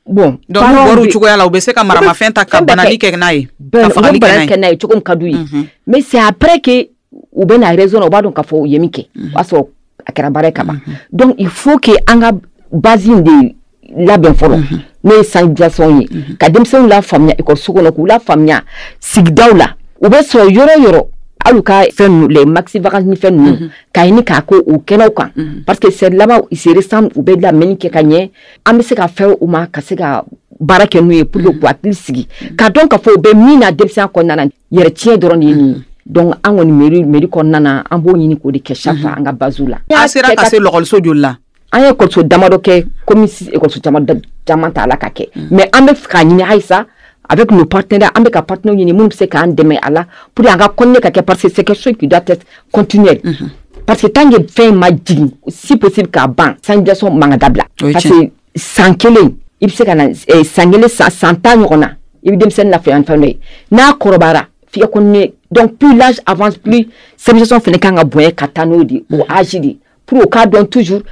[0.07, 3.17] Bon donc n'u bɔra cogoya la u bɛ se ka maramafɛn ta ka banali kɛ
[3.17, 5.39] n'a ye ka fagali kɛ n'a ye cogo min ka d'u ye
[5.87, 6.89] mais c'est après que
[7.35, 9.35] u bɛ na raison na u b'a dɔn k'a fɔ u ye min kɛ o
[9.35, 9.67] b'a sɔrɔ
[10.07, 10.79] a kɛra baara ye ka ban
[11.13, 12.33] donc il faut que an ka
[12.73, 13.55] base in de
[13.97, 14.61] labɛn fɔlɔ
[15.05, 18.63] n'o ye sensibilisation ye ka denmisɛnninw la faamuya ekɔliso kɔnɔ k'u la faamuya
[19.01, 21.07] sigidaw la u bɛ sɔrɔ yɔrɔ yɔrɔ
[21.47, 24.79] hali ka fɛn ninnu les maxi vacances ni fɛn ninnu k'a ɲini k'a ko o
[24.87, 25.31] kɛnɛw kan.
[25.65, 28.31] Parce que c'est laban c'est récent u bɛ lamɛnni kɛ ka ɲɛ
[28.65, 30.25] an bɛ se ka fɛn u ma ka se ka
[30.59, 32.29] baara kɛ n'u ye pour que k'u hakili sigi.
[32.57, 35.47] K'a dɔn k'a fɔ u bɛ min na denmisɛnya kɔnɔna na yɛrɛ tiɲɛ dɔrɔn de
[35.47, 35.83] ye nin ye.
[36.07, 39.15] Donc an kɔni mairie mairie kɔnɔna na an b'o ɲini k'o de kɛ chaque fois
[39.17, 39.79] an ka basew la.
[39.95, 41.37] a sera ka se lɔgɔliso joli la.
[41.73, 45.29] an ye ekɔliso damadɔ kɛ komi ekɔliso caman t'a la ka kɛ.
[45.51, 46.87] Mais an bɛ fɛ k'a ɲini halisa
[47.29, 50.07] avec nos partenaires an bɛ ka partenaires ɲini minnu bɛ se k'an dɛmɛ a la
[50.35, 53.21] pour an ka continuer ka kɛ parce que c'est quelque chose qui doit être continuel
[53.23, 53.49] mm -hmm.
[53.87, 57.65] parce que tant que fɛn ma jigin si possible k'a ban sensibilisation man ka dabila
[57.93, 61.59] parce que san kelen i bɛ se ka na eh, san kelen san san tan
[61.63, 61.91] ɲɔgɔn na
[62.25, 63.39] i bɛ denmisɛnnin lafiya ni fɛn dɔ ye
[63.71, 66.87] n'a kɔrɔbayara f'i ka continuer donc plus l'âge avance plus
[67.17, 70.47] sensibilisation fana kan ka bonya ka taa n'o de o âge de pour au cas
[70.71, 71.03] toujours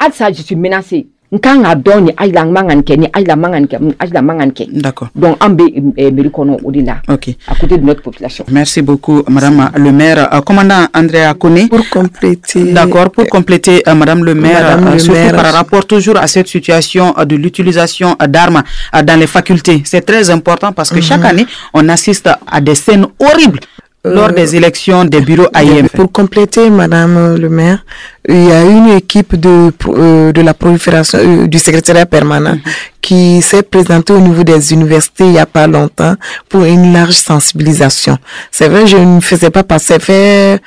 [0.00, 0.56] je suis
[1.32, 3.36] menacée nkan ka dɔn ni ayi la n man ka nin kɛ ni ayi la
[3.36, 5.08] man ka nin kɛ ayi la man ka nin kɛ d'accord.
[5.14, 5.64] Donc an bɛ
[5.96, 7.28] eh, mairie kɔnɔ o de la ok.
[7.48, 8.44] À côté de notre population.
[8.50, 10.28] Merci beaucoup madame le maire.
[10.34, 11.68] Euh, commandant Andrea Kone.
[11.68, 12.72] Pour compléter.
[12.72, 15.36] D'accord, pour compléter, euh, Madame le maire, Madame euh, le surtout maire.
[15.36, 17.36] par rapport toujours à cette situation euh, de
[24.06, 25.88] euh, lors des élections des bureaux AIM.
[25.88, 27.84] Pour compléter, Madame le maire,
[28.28, 32.58] il y a une équipe de, euh, de la prolifération euh, du secrétariat permanent
[33.00, 36.14] qui s'est présentée au niveau des universités il y a pas longtemps
[36.48, 38.18] pour une large sensibilisation.
[38.50, 40.58] C'est vrai, je ne faisais pas passer fait euh,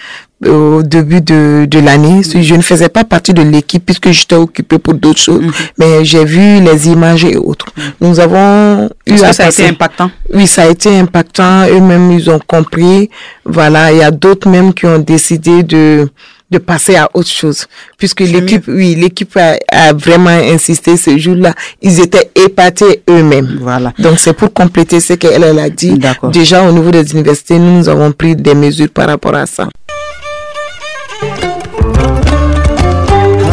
[0.48, 2.22] au début de, de l'année.
[2.24, 5.44] Je ne faisais pas partie de l'équipe puisque j'étais occupée pour d'autres choses,
[5.78, 7.68] mais j'ai vu les images et autres.
[8.02, 11.68] Nous avons eu Est-ce à que ça a été impactant oui, ça a été impactant.
[11.68, 13.10] Eux-mêmes, ils ont compris.
[13.46, 16.10] Voilà, il y a d'autres même qui ont décidé de
[16.52, 17.66] de passer à autre chose.
[17.98, 21.56] Puisque l'équipe, oui, l'équipe a, a vraiment insisté ce jour-là.
[21.82, 23.58] Ils étaient épatés eux-mêmes.
[23.60, 23.92] Voilà.
[23.98, 26.00] Donc, c'est pour compléter ce qu'elle elle a dit.
[26.32, 29.68] Déjà, au niveau des universités, nous, nous avons pris des mesures par rapport à ça.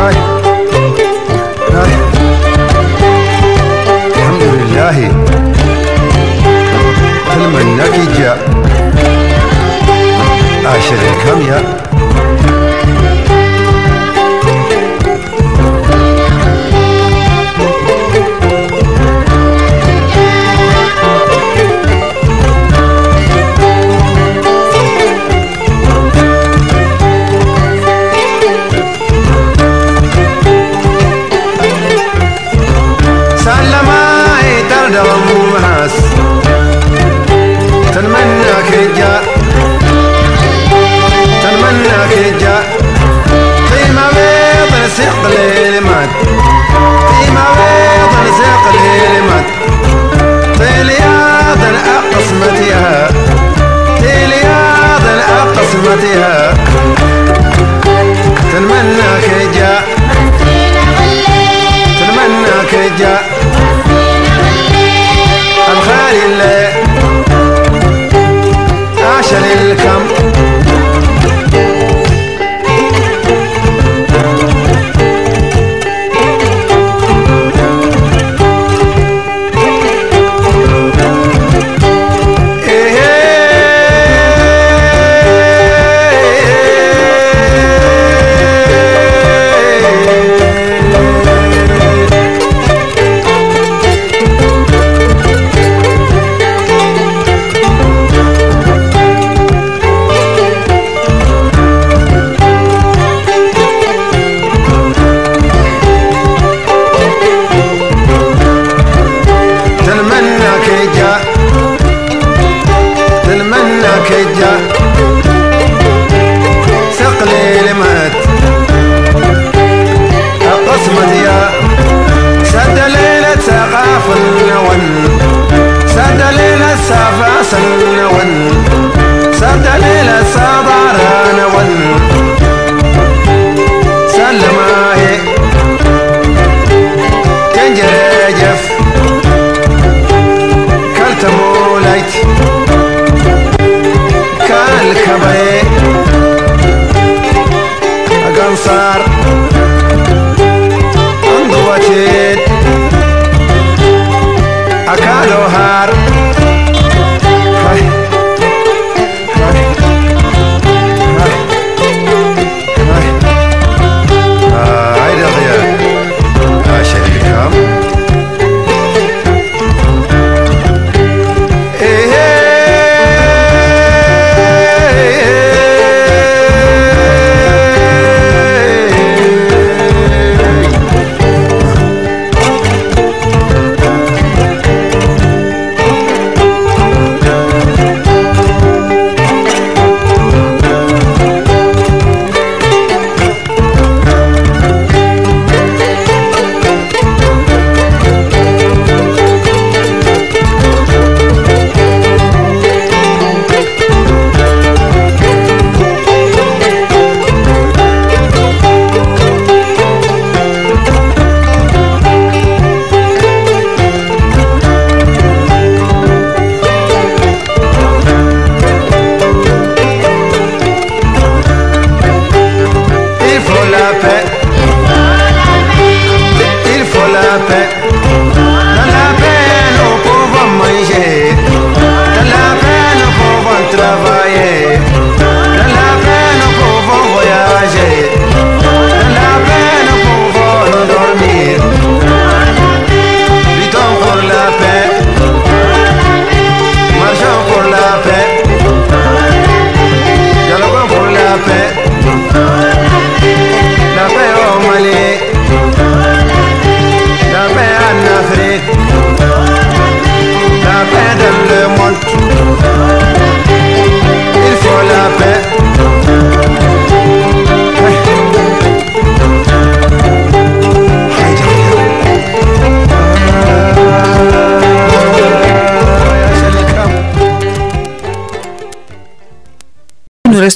[0.02, 0.29] Hi.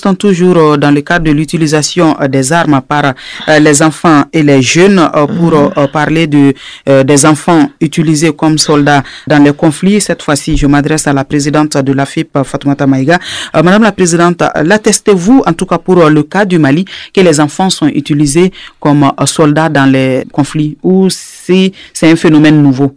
[0.05, 3.15] Restons toujours euh, dans le cadre de l'utilisation euh, des armes par
[3.61, 5.01] les enfants et les jeunes
[5.39, 5.89] pour mhm.
[5.93, 6.53] parler de,
[7.03, 10.01] des enfants utilisés comme soldats dans les conflits.
[10.01, 13.19] Cette fois-ci, je m'adresse à la présidente de la FIP, Fatoumata Maïga.
[13.55, 16.85] Madame la présidente, l'attestez-vous, en tout cas pour le cas du Mali,
[17.15, 22.63] que les enfants sont utilisés comme soldats dans les conflits ou si c'est un phénomène
[22.63, 22.97] nouveau?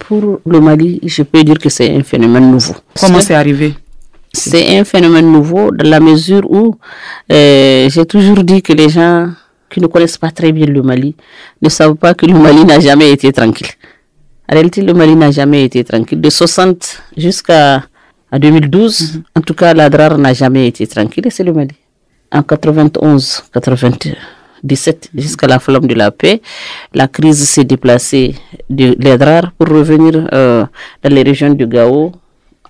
[0.00, 2.74] Pour le Mali, je peux dire que c'est un phénomène nouveau.
[2.98, 3.74] Comment c'est arrivé?
[4.36, 6.76] C'est un phénomène nouveau dans la mesure où
[7.32, 9.30] euh, j'ai toujours dit que les gens
[9.70, 11.16] qui ne connaissent pas très bien le Mali
[11.62, 13.68] ne savent pas que le Mali n'a jamais été tranquille.
[14.48, 16.20] En réalité, le Mali n'a jamais été tranquille.
[16.20, 17.82] De 60 jusqu'à
[18.32, 19.22] 2012, mhm.
[19.36, 21.74] en tout cas, l'Adrar n'a jamais été tranquille et c'est le Mali.
[22.30, 26.40] En 91, 97, jusqu'à la flamme de la paix,
[26.94, 28.34] la crise s'est déplacée
[28.68, 30.64] de l'Adrar pour revenir euh,
[31.02, 32.12] dans les régions du Gao,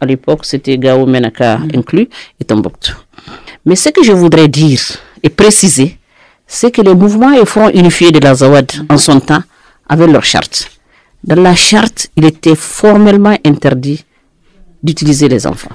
[0.01, 1.68] à l'époque, c'était Gao Menaka mm.
[1.74, 2.09] inclus
[2.40, 2.92] et Tombouctou.
[3.64, 4.80] Mais ce que je voudrais dire
[5.22, 5.99] et préciser,
[6.47, 9.42] c'est que les mouvements et fronts unifiés de la Zawad en son temps
[9.88, 10.70] avaient leur charte.
[11.24, 14.05] Dans la charte, il était formellement interdit
[14.82, 15.74] d'utiliser les enfants.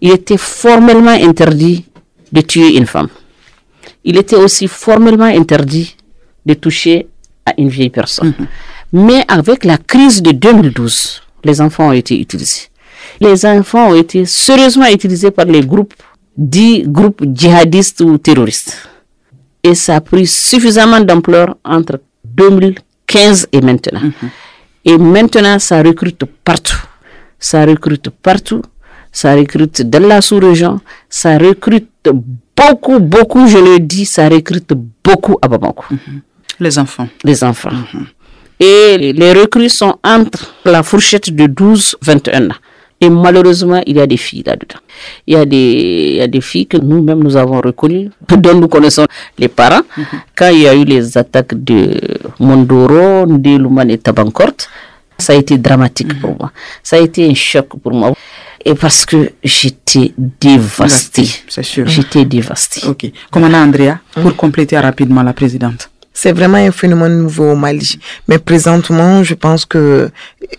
[0.00, 1.86] Il était formellement interdit
[2.30, 3.08] de tuer une femme.
[4.04, 5.96] Il était aussi formellement interdit
[6.44, 7.06] de toucher
[7.46, 8.30] à une vieille personne.
[8.30, 8.46] Mm-hmm.
[8.94, 12.68] Mais avec la crise de 2012, les enfants ont été utilisés
[13.20, 15.94] les enfants ont été sérieusement utilisés par les groupes
[16.36, 18.88] dits groupes djihadistes ou terroristes.
[19.62, 24.00] Et ça a pris suffisamment d'ampleur entre 2015 et maintenant.
[24.00, 24.30] Mhm.
[24.84, 26.82] Et maintenant, ça recrute partout.
[27.38, 28.62] Ça recrute partout.
[29.12, 30.80] Ça recrute dans la sous-région.
[31.08, 31.88] Ça recrute
[32.56, 34.72] beaucoup, beaucoup, je le dis, ça recrute
[35.04, 35.84] beaucoup à Bamako.
[35.90, 36.20] Mhm.
[36.58, 37.08] Les enfants.
[37.22, 37.70] Les enfants.
[37.72, 38.06] Mhm.
[38.58, 42.54] Et les recrues sont entre la fourchette de 12-21 ans.
[43.02, 44.78] Et malheureusement, il y a des filles là-dedans.
[45.26, 48.54] Il y a des, il y a des filles que nous-mêmes nous avons reconnues, dont
[48.54, 49.82] nous connaissons les parents.
[49.96, 50.04] Mhm.
[50.36, 51.98] Quand il y a eu les attaques de
[52.38, 54.54] Mondoro, Ndeluman et Tabankort,
[55.18, 56.36] ça a été dramatique pour mhm.
[56.38, 56.52] moi.
[56.80, 58.14] Ça a été un choc pour moi.
[58.64, 61.28] Et parce que j'étais dévastée.
[61.48, 61.88] C'est sûr.
[61.88, 62.86] J'étais dévastée.
[62.86, 63.10] Ok.
[63.32, 65.90] Commandant Andrea, pour compléter rapidement la présidente.
[66.14, 67.98] C'est vraiment un phénomène nouveau au Mali.
[68.28, 70.10] Mais présentement, je pense que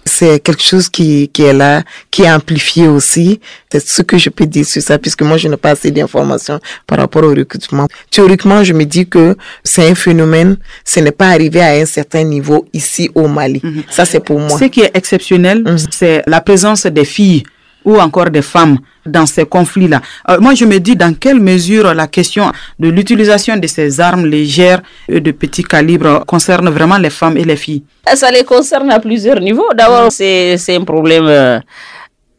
[0.06, 3.39] c'est quelque chose qui, qui est là, qui est amplifié aussi.
[3.72, 6.60] C'est ce que je peux dire sur ça, puisque moi, je n'ai pas assez d'informations
[6.88, 7.88] par rapport au recrutement.
[8.10, 12.24] Théoriquement, je me dis que c'est un phénomène, ce n'est pas arrivé à un certain
[12.24, 13.62] niveau ici au Mali.
[13.64, 13.84] Mhm.
[13.89, 14.58] Ça, c'est pour moi.
[14.58, 15.78] Ce qui est exceptionnel, mhm.
[15.91, 17.43] c'est la présence des filles
[17.86, 20.01] ou encore des femmes dans ces conflits-là.
[20.30, 24.26] Euh, moi, je me dis dans quelle mesure la question de l'utilisation de ces armes
[24.26, 27.84] légères et de petit calibre concerne vraiment les femmes et les filles?
[28.14, 29.70] Ça les concerne à plusieurs niveaux.
[29.76, 31.60] D'abord, c'est un problème, euh,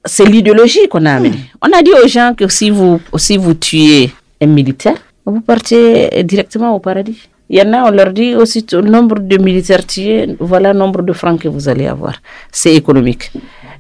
[0.05, 1.39] c'est l'idéologie qu'on a amené.
[1.63, 4.11] On a dit aux gens que si vous, si vous tuez
[4.41, 7.29] un militaire, vous partez directement au paradis.
[7.51, 10.79] Il y en a, on leur dit aussi le nombre de militaires tués, voilà le
[10.79, 12.15] nombre de francs que vous allez avoir.
[12.51, 13.31] C'est économique.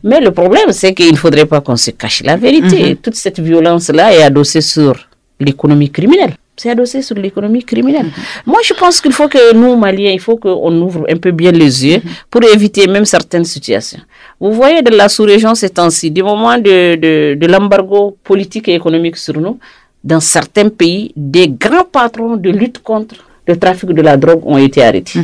[0.05, 2.90] Mais le problème, c'est qu'il ne faudrait pas qu'on se cache la vérité.
[2.90, 2.96] Mhm.
[2.96, 4.92] Toute cette violence-là est adossée sur
[5.40, 6.34] l'économie criminelle.
[6.57, 8.07] C'est adossé sur l'économie criminelle.
[8.07, 8.12] Mhm.
[8.46, 11.52] Moi, je pense qu'il faut que nous, Maliens, il faut qu'on ouvre un peu bien
[11.52, 12.11] les yeux mhm.
[12.30, 14.00] pour éviter même certaines situations.
[14.38, 18.74] Vous voyez de la sous-région ces temps-ci, du moment de, de, de l'embargo politique et
[18.74, 19.59] économique sur nous,
[20.05, 24.59] dans certains pays, des grands patrons de lutte contre le trafic de la drogue ont
[24.59, 25.20] été arrêtés.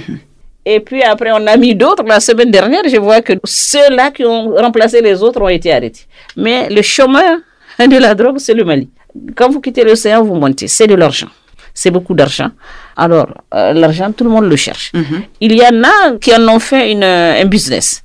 [0.64, 2.04] Et puis après, on a mis d'autres.
[2.04, 6.02] La semaine dernière, je vois que ceux-là qui ont remplacé les autres ont été arrêtés.
[6.36, 7.40] Mais le chemin
[7.78, 8.88] de la drogue, c'est le Mali.
[9.34, 10.68] Quand vous quittez l'océan, vous montez.
[10.68, 11.28] C'est de l'argent.
[11.72, 12.50] C'est beaucoup d'argent.
[12.96, 14.92] Alors, euh, l'argent, tout le monde le cherche.
[14.92, 15.22] Mhm.
[15.40, 18.02] Il y en a qui en ont fait une, un business.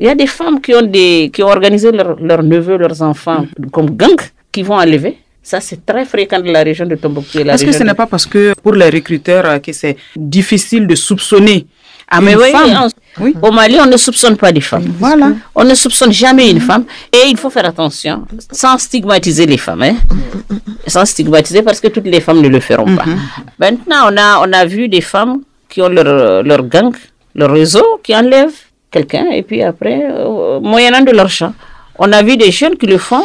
[0.00, 3.46] Il y a des femmes qui ont, des, qui ont organisé leurs neveux, leurs enfants
[3.58, 3.70] mhm.
[3.70, 5.18] comme gang, qui vont enlever.
[5.42, 7.38] Ça, c'est très fréquent dans la région de Tombouctou.
[7.40, 10.94] Est-ce que ce n'est pas parce que pour les recruteurs euh, que c'est difficile de
[10.94, 11.66] soupçonner
[12.14, 14.92] ah, mais oui, Au Mali, on ne soupçonne pas des femmes.
[14.98, 15.32] Voilà.
[15.54, 16.84] On ne soupçonne jamais une femme.
[17.10, 19.82] Et il faut faire attention, sans stigmatiser les femmes.
[19.82, 19.96] Hein.
[20.86, 23.06] Sans stigmatiser parce que toutes les femmes ne le feront pas.
[23.06, 23.18] Mhm.
[23.58, 25.38] Maintenant, on a, on a vu des femmes
[25.70, 26.94] qui ont leur, leur gang,
[27.34, 28.60] leur réseau, qui enlèvent
[28.90, 31.54] quelqu'un et puis après, euh, moyennant de l'argent.
[31.98, 33.24] On a vu des jeunes qui le font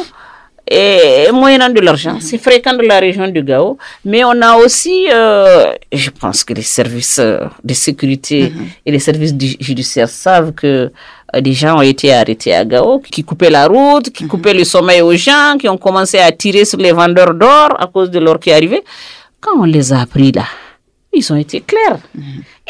[0.70, 2.18] et moyennant de l'argent.
[2.20, 6.53] C'est fréquent de la région du Gao, mais on a aussi, euh, je pense que
[6.53, 8.68] les services euh, de sécurité mhm.
[8.86, 10.91] et les services judiciaires savent que
[11.36, 14.30] euh, des gens ont été arrêtés à Gao, qui coupaient la route, qui mhm.
[14.30, 17.88] coupaient le sommeil aux gens, qui ont commencé à tirer sur les vendeurs d'or à
[17.88, 18.84] cause de l'or qui arrivait.
[19.39, 20.43] Quand on les a pris là,
[21.18, 21.99] ils ont été clairs.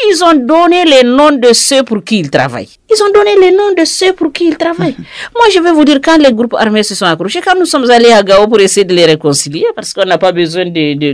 [0.09, 2.69] Ils ont donné les noms de ceux pour qui ils travaillent.
[2.89, 4.95] Ils ont donné les noms de ceux pour qui ils travaillent.
[5.35, 7.89] Moi, je vais vous dire, quand les groupes armés se sont accrochés, quand nous sommes
[7.89, 10.65] allés à Gao pour essayer de les réconcilier, parce qu'on n'a pas besoin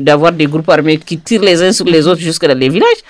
[0.02, 2.70] d'avoir de, des groupes armés qui tirent les uns sur les autres jusque dans les
[2.70, 3.02] villages,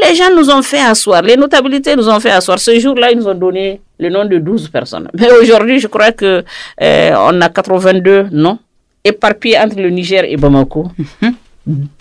[0.00, 2.58] les gens nous ont fait asseoir, les notabilités nous ont fait asseoir.
[2.58, 5.08] Ce jour-là, ils nous ont donné le nom de 12 personnes.
[5.14, 6.44] Mais aujourd'hui, je crois que
[6.82, 8.58] euh, on a 82 noms
[9.04, 10.88] éparpillés entre le Niger et Bamako.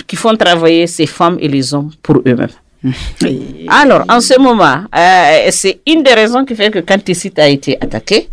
[0.07, 2.49] Qui font travailler ces femmes et les hommes pour eux-mêmes.
[3.69, 7.47] Alors, en ce moment, euh, c'est une des raisons qui fait que quand site a
[7.47, 8.29] été attaqué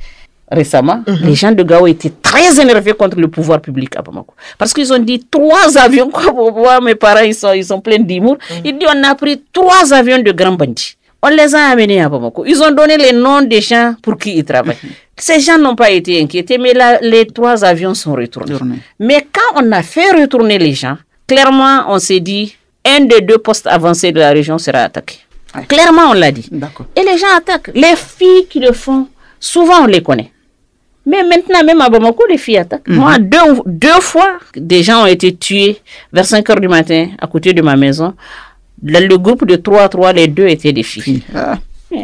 [0.51, 1.18] récemment, mhm.
[1.22, 4.35] les gens de Gao étaient très énervés contre le pouvoir public à Bamako.
[4.59, 8.37] Parce qu'ils ont dit trois avions, quoi, mes parents, ils sont, ils sont pleins d'humour.
[8.51, 8.57] Mhm.
[8.64, 10.97] Ils disent, on a pris trois avions de grands bandits.
[11.22, 12.45] On les a amenés à Bamako.
[12.47, 14.76] Ils ont donné les noms des gens pour qui ils travaillent.
[14.83, 14.91] Mhm.
[15.16, 18.57] Ces gens n'ont pas été inquiétés, mais là, les trois avions sont retournés.
[18.99, 23.38] Mais quand on a fait retourner les gens, clairement, on s'est dit, un des deux
[23.38, 25.18] postes avancés de la région sera attaqué.
[25.68, 26.48] Clairement, on l'a dit.
[26.96, 27.70] Et les gens attaquent.
[27.74, 29.08] Les filles qui le font,
[29.38, 30.32] souvent on les connaît.
[31.04, 32.88] Mais maintenant, même à Bamako, les filles attaquent.
[32.88, 32.96] Mhm.
[32.96, 35.80] Moi, deux, deux fois, des gens ont été tués
[36.12, 38.14] vers 5 heures du matin à côté de ma maison.
[38.84, 41.22] Le, groupe de 3 à 3, les deux étaient des filles.
[41.34, 41.58] Ah.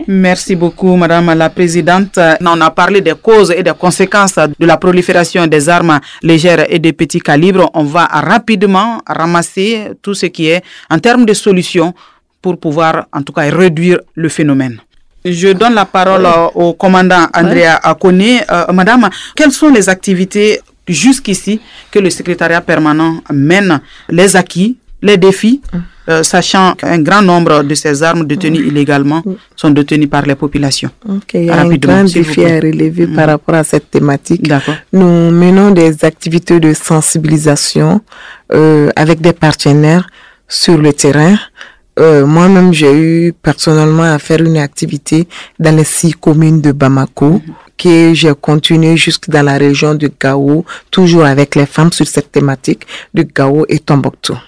[0.06, 2.18] Merci beaucoup, Madame la Présidente.
[2.40, 6.78] On a parlé des causes et des conséquences de la prolifération des armes légères et
[6.78, 7.70] de petits calibres.
[7.74, 11.94] On va rapidement ramasser tout ce qui est en termes de solutions
[12.42, 14.80] pour pouvoir, en tout cas, réduire le phénomène.
[15.24, 18.22] Je donne la parole au commandant Andrea Akone.
[18.50, 21.60] Euh, madame, quelles sont les activités jusqu'ici
[21.90, 25.60] que le secrétariat permanent mène, les acquis, les défis?
[25.72, 25.82] Hum.
[26.08, 29.22] Euh, sachant qu'un grand nombre de ces armes détenues illégalement
[29.54, 30.90] sont détenues par les populations.
[31.34, 33.30] il y a un grand défi à relever par mm.
[33.30, 34.50] rapport à cette thématique.
[34.90, 38.00] Nous menons des activités de sensibilisation
[38.54, 40.08] euh, avec des partenaires
[40.48, 41.36] sur le terrain.
[41.98, 45.28] Euh, moi-même, j'ai eu personnellement à faire une activité
[45.58, 47.42] dans les six communes de Bamako, mm-hmm.
[47.76, 52.32] que j'ai continué jusque dans la région de Gao, toujours avec les femmes sur cette
[52.32, 54.38] thématique de Gao et Tombouctou.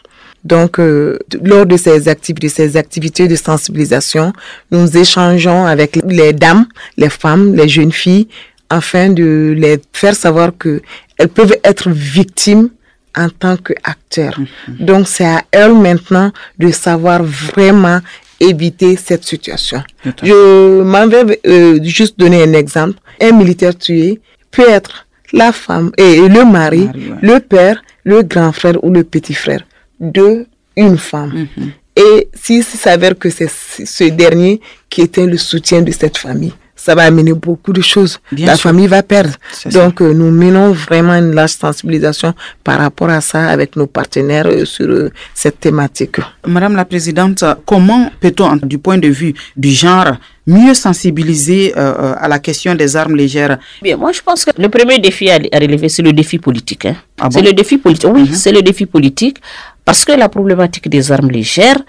[0.44, 4.32] Donc, euh, lors de ces activités, ces activités de sensibilisation,
[4.70, 6.66] nous échangeons avec les dames,
[6.96, 8.28] les femmes, les jeunes filles,
[8.70, 10.80] afin de les faire savoir que
[11.18, 12.70] elles peuvent être victimes
[13.16, 14.38] en tant qu'acteurs.
[14.38, 14.86] Mhm.
[14.86, 18.00] Donc, c'est à elles maintenant de savoir vraiment
[18.38, 19.82] éviter cette situation.
[20.22, 22.98] Je m'en vais euh, juste donner un exemple.
[23.20, 24.20] Un militaire tué
[24.50, 26.88] peut être la femme et le mari,
[27.20, 29.60] le père, le grand frère ou le petit frère
[30.00, 30.46] de
[30.76, 31.46] une femme.
[31.56, 31.72] Mhm.
[31.96, 36.54] Et s'il s'avère que c'est ce dernier qui était le soutien de cette famille,
[36.84, 38.18] ça va amener beaucoup de choses.
[38.32, 39.34] la famille va perdre.
[39.70, 42.32] Donc, euh, nous menons vraiment une large sensibilisation
[42.64, 46.16] par rapport à ça avec nos partenaires euh, sur euh, cette thématique.
[46.46, 50.12] Madame la Présidente, comment peut-on, du point de vue du genre,
[50.46, 53.58] mieux sensibiliser à la question des armes légères?
[53.82, 56.86] Bien, moi je pense que le premier défi à, relever, c'est le défi politique.
[56.86, 56.96] Hein.
[57.20, 58.10] Ah c'est le défi politique.
[58.12, 58.34] Oui, mhm.
[58.34, 59.36] c'est le défi politique
[59.84, 61.80] parce que la problématique des armes légères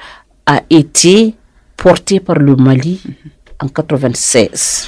[0.45, 1.33] a été
[1.77, 3.01] portée par le Mali
[3.61, 4.87] en 1996.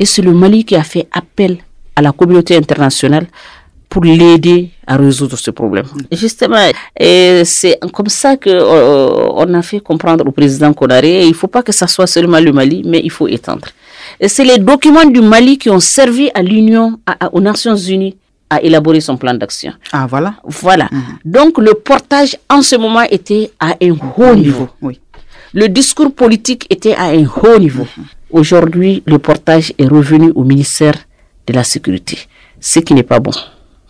[0.00, 1.58] Et c'est le Mali qui a fait appel
[1.96, 3.26] à la communauté internationale
[3.88, 5.86] pour l'aider à résoudre ce problème.
[6.10, 6.56] justement,
[7.44, 11.46] c'est comme ça que euh, on a fait comprendre au président Konaré, il ne faut
[11.46, 13.68] pas que ça soit seulement le Mali, mais il faut étendre.
[14.18, 16.98] Et c'est les documents du Mali qui ont servi à l'Union,
[17.32, 18.16] aux Nations Unies,
[18.50, 19.72] à élaborer son plan d'action.
[19.92, 20.34] Ah, voilà.
[20.44, 20.88] Voilà.
[20.90, 21.02] Mhm.
[21.24, 24.68] Donc, le portage en ce moment était à un haut niveau.
[24.82, 25.00] Oui.
[25.54, 27.86] Le discours politique était à un haut niveau.
[27.96, 28.04] Mhm.
[28.30, 30.96] Aujourd'hui, le portage est revenu au ministère
[31.46, 32.18] de la Sécurité,
[32.58, 33.30] ce qui n'est pas bon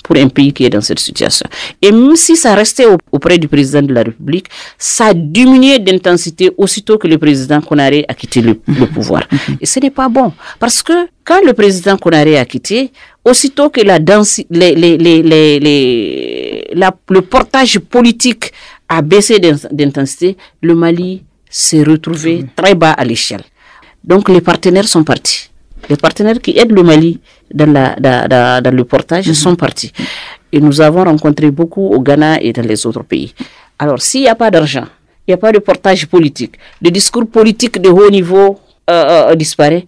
[0.04, 1.46] pour un pays qui est dans cette situation.
[1.80, 6.50] Et même si ça restait auprès du président de la République, ça a diminué d'intensité
[6.58, 9.22] aussitôt que le président Konaré a quitté le, le pouvoir.
[9.32, 9.56] Mhm.
[9.62, 10.34] Et ce n'est pas bon.
[10.58, 10.92] Parce que
[11.24, 12.92] quand le président Konaré a quitté,
[13.24, 18.52] aussitôt que la danse, les, les, les, les, la, le portage politique
[18.86, 19.38] a baissé
[19.72, 21.22] d'intensité, le Mali
[21.54, 23.42] s'est retrouvé très bas à l'échelle.
[24.02, 25.50] Donc les partenaires sont partis.
[25.88, 27.20] Les partenaires qui aident le Mali
[27.52, 29.34] dans, la, dans, dans, le portage mhm.
[29.34, 29.92] sont partis.
[30.50, 33.32] Et nous avons rencontré beaucoup au Ghana et dans les autres pays.
[33.78, 34.86] Alors s'il n'y a pas d'argent,
[35.26, 38.58] il n'y a pas de portage politique, le discours politique de haut niveau
[38.90, 39.86] euh, euh, disparaît,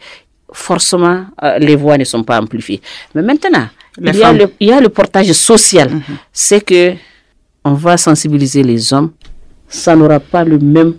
[0.52, 2.80] forcément, euh, les voix ne sont pas amplifiées.
[3.14, 3.66] Mais maintenant,
[4.00, 5.90] il y, a le, il y, a le, portage social.
[5.90, 6.02] Mhm.
[6.32, 6.94] C'est que
[7.64, 9.10] on va sensibiliser les hommes.
[9.68, 10.94] Ça n'aura pas le même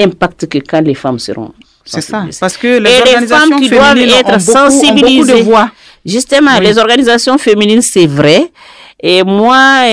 [0.00, 1.52] impact que quand les femmes seront
[1.84, 5.34] c'est ça, parce que les Et organisations les femmes qui doivent être sensibilisées.
[5.34, 5.70] de voix.
[6.04, 8.50] Justement, les organisations féminines, c'est vrai.
[8.98, 9.84] Et moi,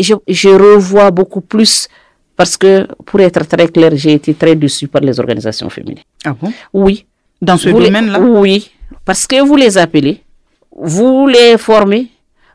[0.00, 1.86] je, je, revois beaucoup plus
[2.36, 6.02] Parce que, pour être très clair, j'ai été très déçue par les organisations féminines.
[6.24, 6.52] Ah bon?
[6.72, 7.06] Oui.
[7.40, 8.18] Dans ce domaine-là?
[8.20, 8.70] Oui.
[9.04, 10.22] Parce que vous les appelez,
[10.74, 12.08] vous les formez,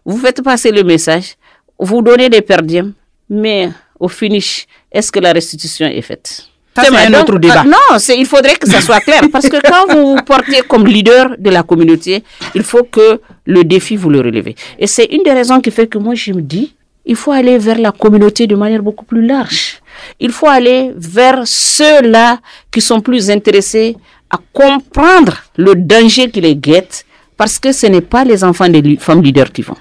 [0.04, 1.36] vous faites passer le message,
[1.78, 2.94] vous donnez des per diem,
[3.30, 3.70] mais
[4.00, 6.48] au finish, est-ce que la restitution est faite?
[6.76, 7.64] Ça, c'est un Donc, autre débat.
[7.66, 9.22] ah, non, il faudrait que ça soit clair.
[9.32, 12.24] Parce que quand vous vous portez comme leader de la communauté,
[12.56, 14.56] il faut que le défi, vous le relevez.
[14.78, 16.74] Et c'est une des raisons qui fait que moi, je me dis,
[17.06, 19.80] il faut aller vers la communauté de manière beaucoup plus large.
[20.20, 22.40] Il faut aller vers ceux-là
[22.72, 23.98] qui sont plus intéressés
[24.30, 27.06] à comprendre le danger qui les guette.
[27.36, 29.78] Parce que ce n'est pas les enfants des femmes leaders qui vont.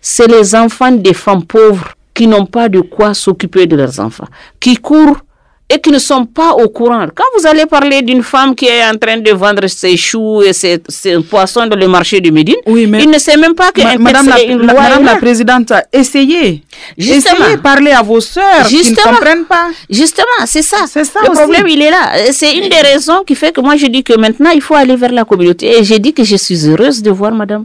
[0.00, 4.28] C'est les enfants des femmes pauvres qui n'ont pas de quoi s'occuper de leurs enfants,
[4.60, 5.18] qui courent
[5.72, 7.06] et qui ne sont pas au courant.
[7.14, 10.52] Quand vous allez parler d'une femme qui est en train de vendre ses choux et
[10.52, 13.70] ses, ses poissons dans le marché de Médine, Oui, mais- il ne sait même pas
[13.72, 15.16] qu'un Ma- Madame, la, une loi Madame la.
[15.16, 16.62] Présidente, essayez.
[16.98, 17.36] Justement.
[17.44, 19.66] Essayez, parlez à vos sœurs qui ne comprennent pas.
[19.88, 20.86] Justement, c'est ça.
[20.86, 21.40] Ça Le aussi.
[21.40, 22.12] problème, il est là.
[22.32, 24.96] C'est une des raisons qui fait que moi, je dis que maintenant, il faut aller
[24.96, 25.78] vers la communauté.
[25.78, 27.64] Et j'ai dit que je suis heureuse de voir Madame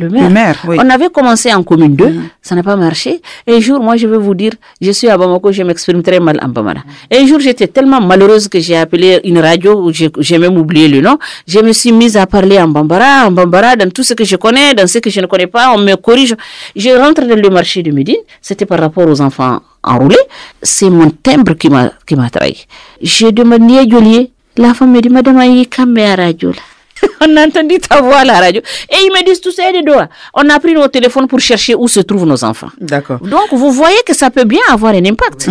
[0.00, 0.22] le maire.
[0.24, 0.76] Le maire, oui.
[0.82, 3.20] On avait commencé en commune 2, ça n'a pas marché.
[3.46, 6.38] Un jour, moi, je vais vous dire, je suis à Bamako, je m'exprime très mal
[6.42, 6.82] en Bamana.
[7.12, 10.88] Un jour, j'étais tellement malheureuse que j'ai appelé une radio, où j'ai j'ai même oublié
[10.88, 11.18] le nom.
[11.46, 14.36] Je me suis mise à parler en Bambara, en Bambara, dans tout ce que je
[14.36, 16.34] connais, dans ce que je ne connais pas, on me corrige.
[16.76, 20.16] Je rentre dans le marché de Médine, c'était par rapport aux enfants enrôlés.
[20.62, 22.66] C'est mon timbre qui m'a trahi.
[23.02, 24.30] Je demande Nia Joliet.
[24.56, 26.62] La femme me dit, Madame Aïe, quand à radio là
[27.20, 28.60] on a entendu ta voix à la radio.
[28.90, 30.08] Et ils me disent tout ça de doigts.
[30.34, 32.70] On a pris nos téléphones pour chercher où se trouvent nos enfants.
[32.80, 33.18] D'accord.
[33.20, 35.48] Donc, vous voyez que ça peut bien avoir un impact.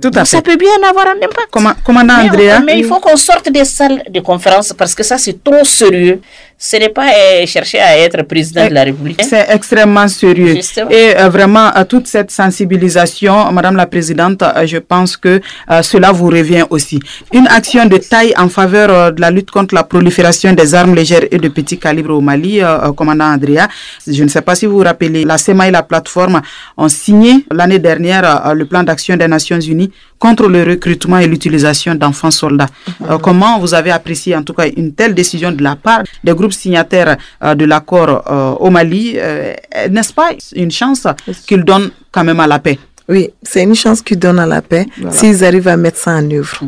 [0.00, 0.42] Tout à Ça fait.
[0.42, 1.48] peut bien avoir un impact.
[1.50, 5.02] Comment- commandant mais, Andrea mais il faut qu'on sorte des salles de conférence parce que
[5.02, 6.20] ça, c'est trop sérieux.
[6.58, 9.20] Ce n'est pas euh, chercher à être président de la République.
[9.22, 9.26] hein.
[9.28, 10.54] C'est extrêmement sérieux.
[10.56, 10.90] Justement.
[10.90, 15.40] Et euh, vraiment, toute cette sensibilisation, Madame la Présidente, euh, je pense que
[15.70, 16.98] euh, cela vous revient aussi.
[17.32, 21.24] Une action de taille en faveur de la lutte contre la prolifération des armes légères
[21.30, 22.60] et de petit calibre au Mali,
[22.96, 23.68] commandant Andrea.
[24.06, 26.40] Je ne sais pas si vous vous rappelez, la CEMA et la plateforme
[26.76, 31.94] ont signé l'année dernière le plan d'action des Nations Unies contre le recrutement et l'utilisation
[31.94, 32.68] d'enfants soldats.
[33.10, 36.32] Euh, comment vous avez apprécié en tout cas une telle décision de la part des
[36.32, 39.54] groupes signataires euh, de l'accord euh, au Mali euh,
[39.90, 41.06] N'est-ce pas une chance
[41.46, 42.78] qu'ils donnent quand même à la paix?
[43.08, 46.30] Oui, c'est une chance qu'ils donnent à la paix s'ils arrivent à mettre ça en
[46.30, 46.60] œuvre.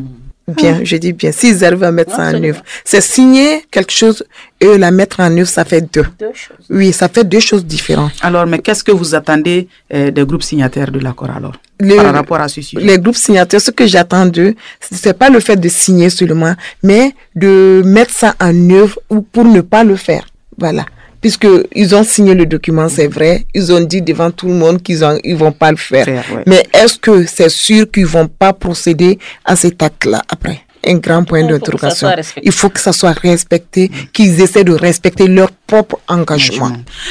[0.56, 2.62] Bien, je dis bien, s'ils arrivent à mettre ça en œuvre.
[2.84, 4.24] C'est signer quelque chose
[4.60, 6.06] et la mettre en œuvre, ça fait deux.
[6.18, 6.66] Deux choses.
[6.70, 8.12] Oui, ça fait deux choses différentes.
[8.22, 11.56] Alors, mais qu'est-ce que vous attendez euh, des groupes signataires de l'accord alors?
[11.80, 15.30] Le- par rapport à ce sujet Les groupes signataires, ce que j'attends d'eux, c'est pas
[15.30, 19.84] le fait de signer seulement, mais de mettre ça en œuvre ou pour ne pas
[19.84, 20.24] le faire.
[20.56, 20.84] Voilà.
[21.20, 23.44] Puisque ils ont signé le document, c'est vrai.
[23.54, 26.04] Ils ont dit devant tout le monde qu'ils ont, ils vont pas le faire.
[26.04, 26.42] Faire, ouais.
[26.46, 30.60] Mais est-ce que c'est sûr qu'ils vont pas procéder à cet acte-là après?
[30.86, 32.08] Un grand point d'interrogation.
[32.42, 35.50] Il faut que ça soit respecté, qu'ils essaient de respecter leur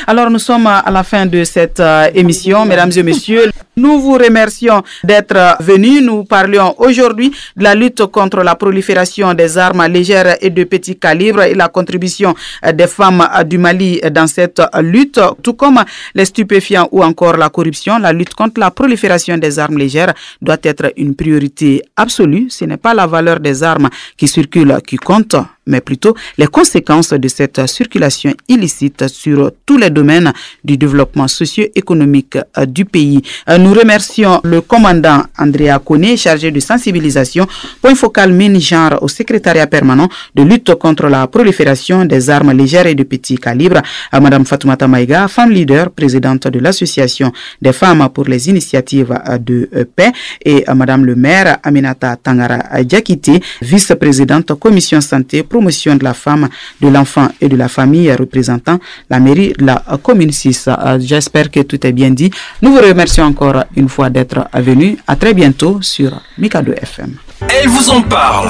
[0.07, 3.51] Alors, nous sommes à la fin de cette euh, émission, mesdames et messieurs.
[3.75, 6.01] Nous vous remercions d'être euh, venus.
[6.01, 10.95] Nous parlions aujourd'hui de la lutte contre la prolifération des armes légères et de petit
[10.97, 12.33] calibre et la contribution
[12.65, 15.83] euh, des femmes du Mali dans cette lutte, tout comme
[16.15, 17.99] les stupéfiants ou encore la corruption.
[17.99, 22.47] La lutte contre la prolifération des armes légères doit être une priorité absolue.
[22.49, 25.35] Ce n'est pas la valeur des armes qui circulent qui compte,
[25.67, 30.31] mais plutôt les conséquences de cette circulation illicite sur tous les domaines
[30.63, 33.21] du développement socio-économique euh, du pays.
[33.49, 37.47] Euh, Nous remercions le commandant Andrea Kone, chargé de sensibilisation,
[37.81, 42.95] point focal mini-genre au secrétariat permanent de lutte contre la prolifération des armes légères et
[42.95, 48.25] de petit calibre, à Madame Fatoumata Maïga, femme leader, présidente de l'association des femmes pour
[48.25, 50.11] les initiatives euh, de euh, paix,
[50.43, 56.47] et à Madame le maire Aminata Tangara Diakité, vice-présidente commission santé, promotion de la femme,
[56.81, 58.77] de l'enfant et de la famille, représentant
[59.09, 60.67] la mairie la commune 6.
[60.69, 62.29] Euh, J'espère que tout est bien dit.
[62.61, 64.97] Nous vous remercions encore une fois d'être venus.
[65.07, 67.15] À très bientôt sur Mikado FM.
[67.49, 68.49] Elle vous en parle.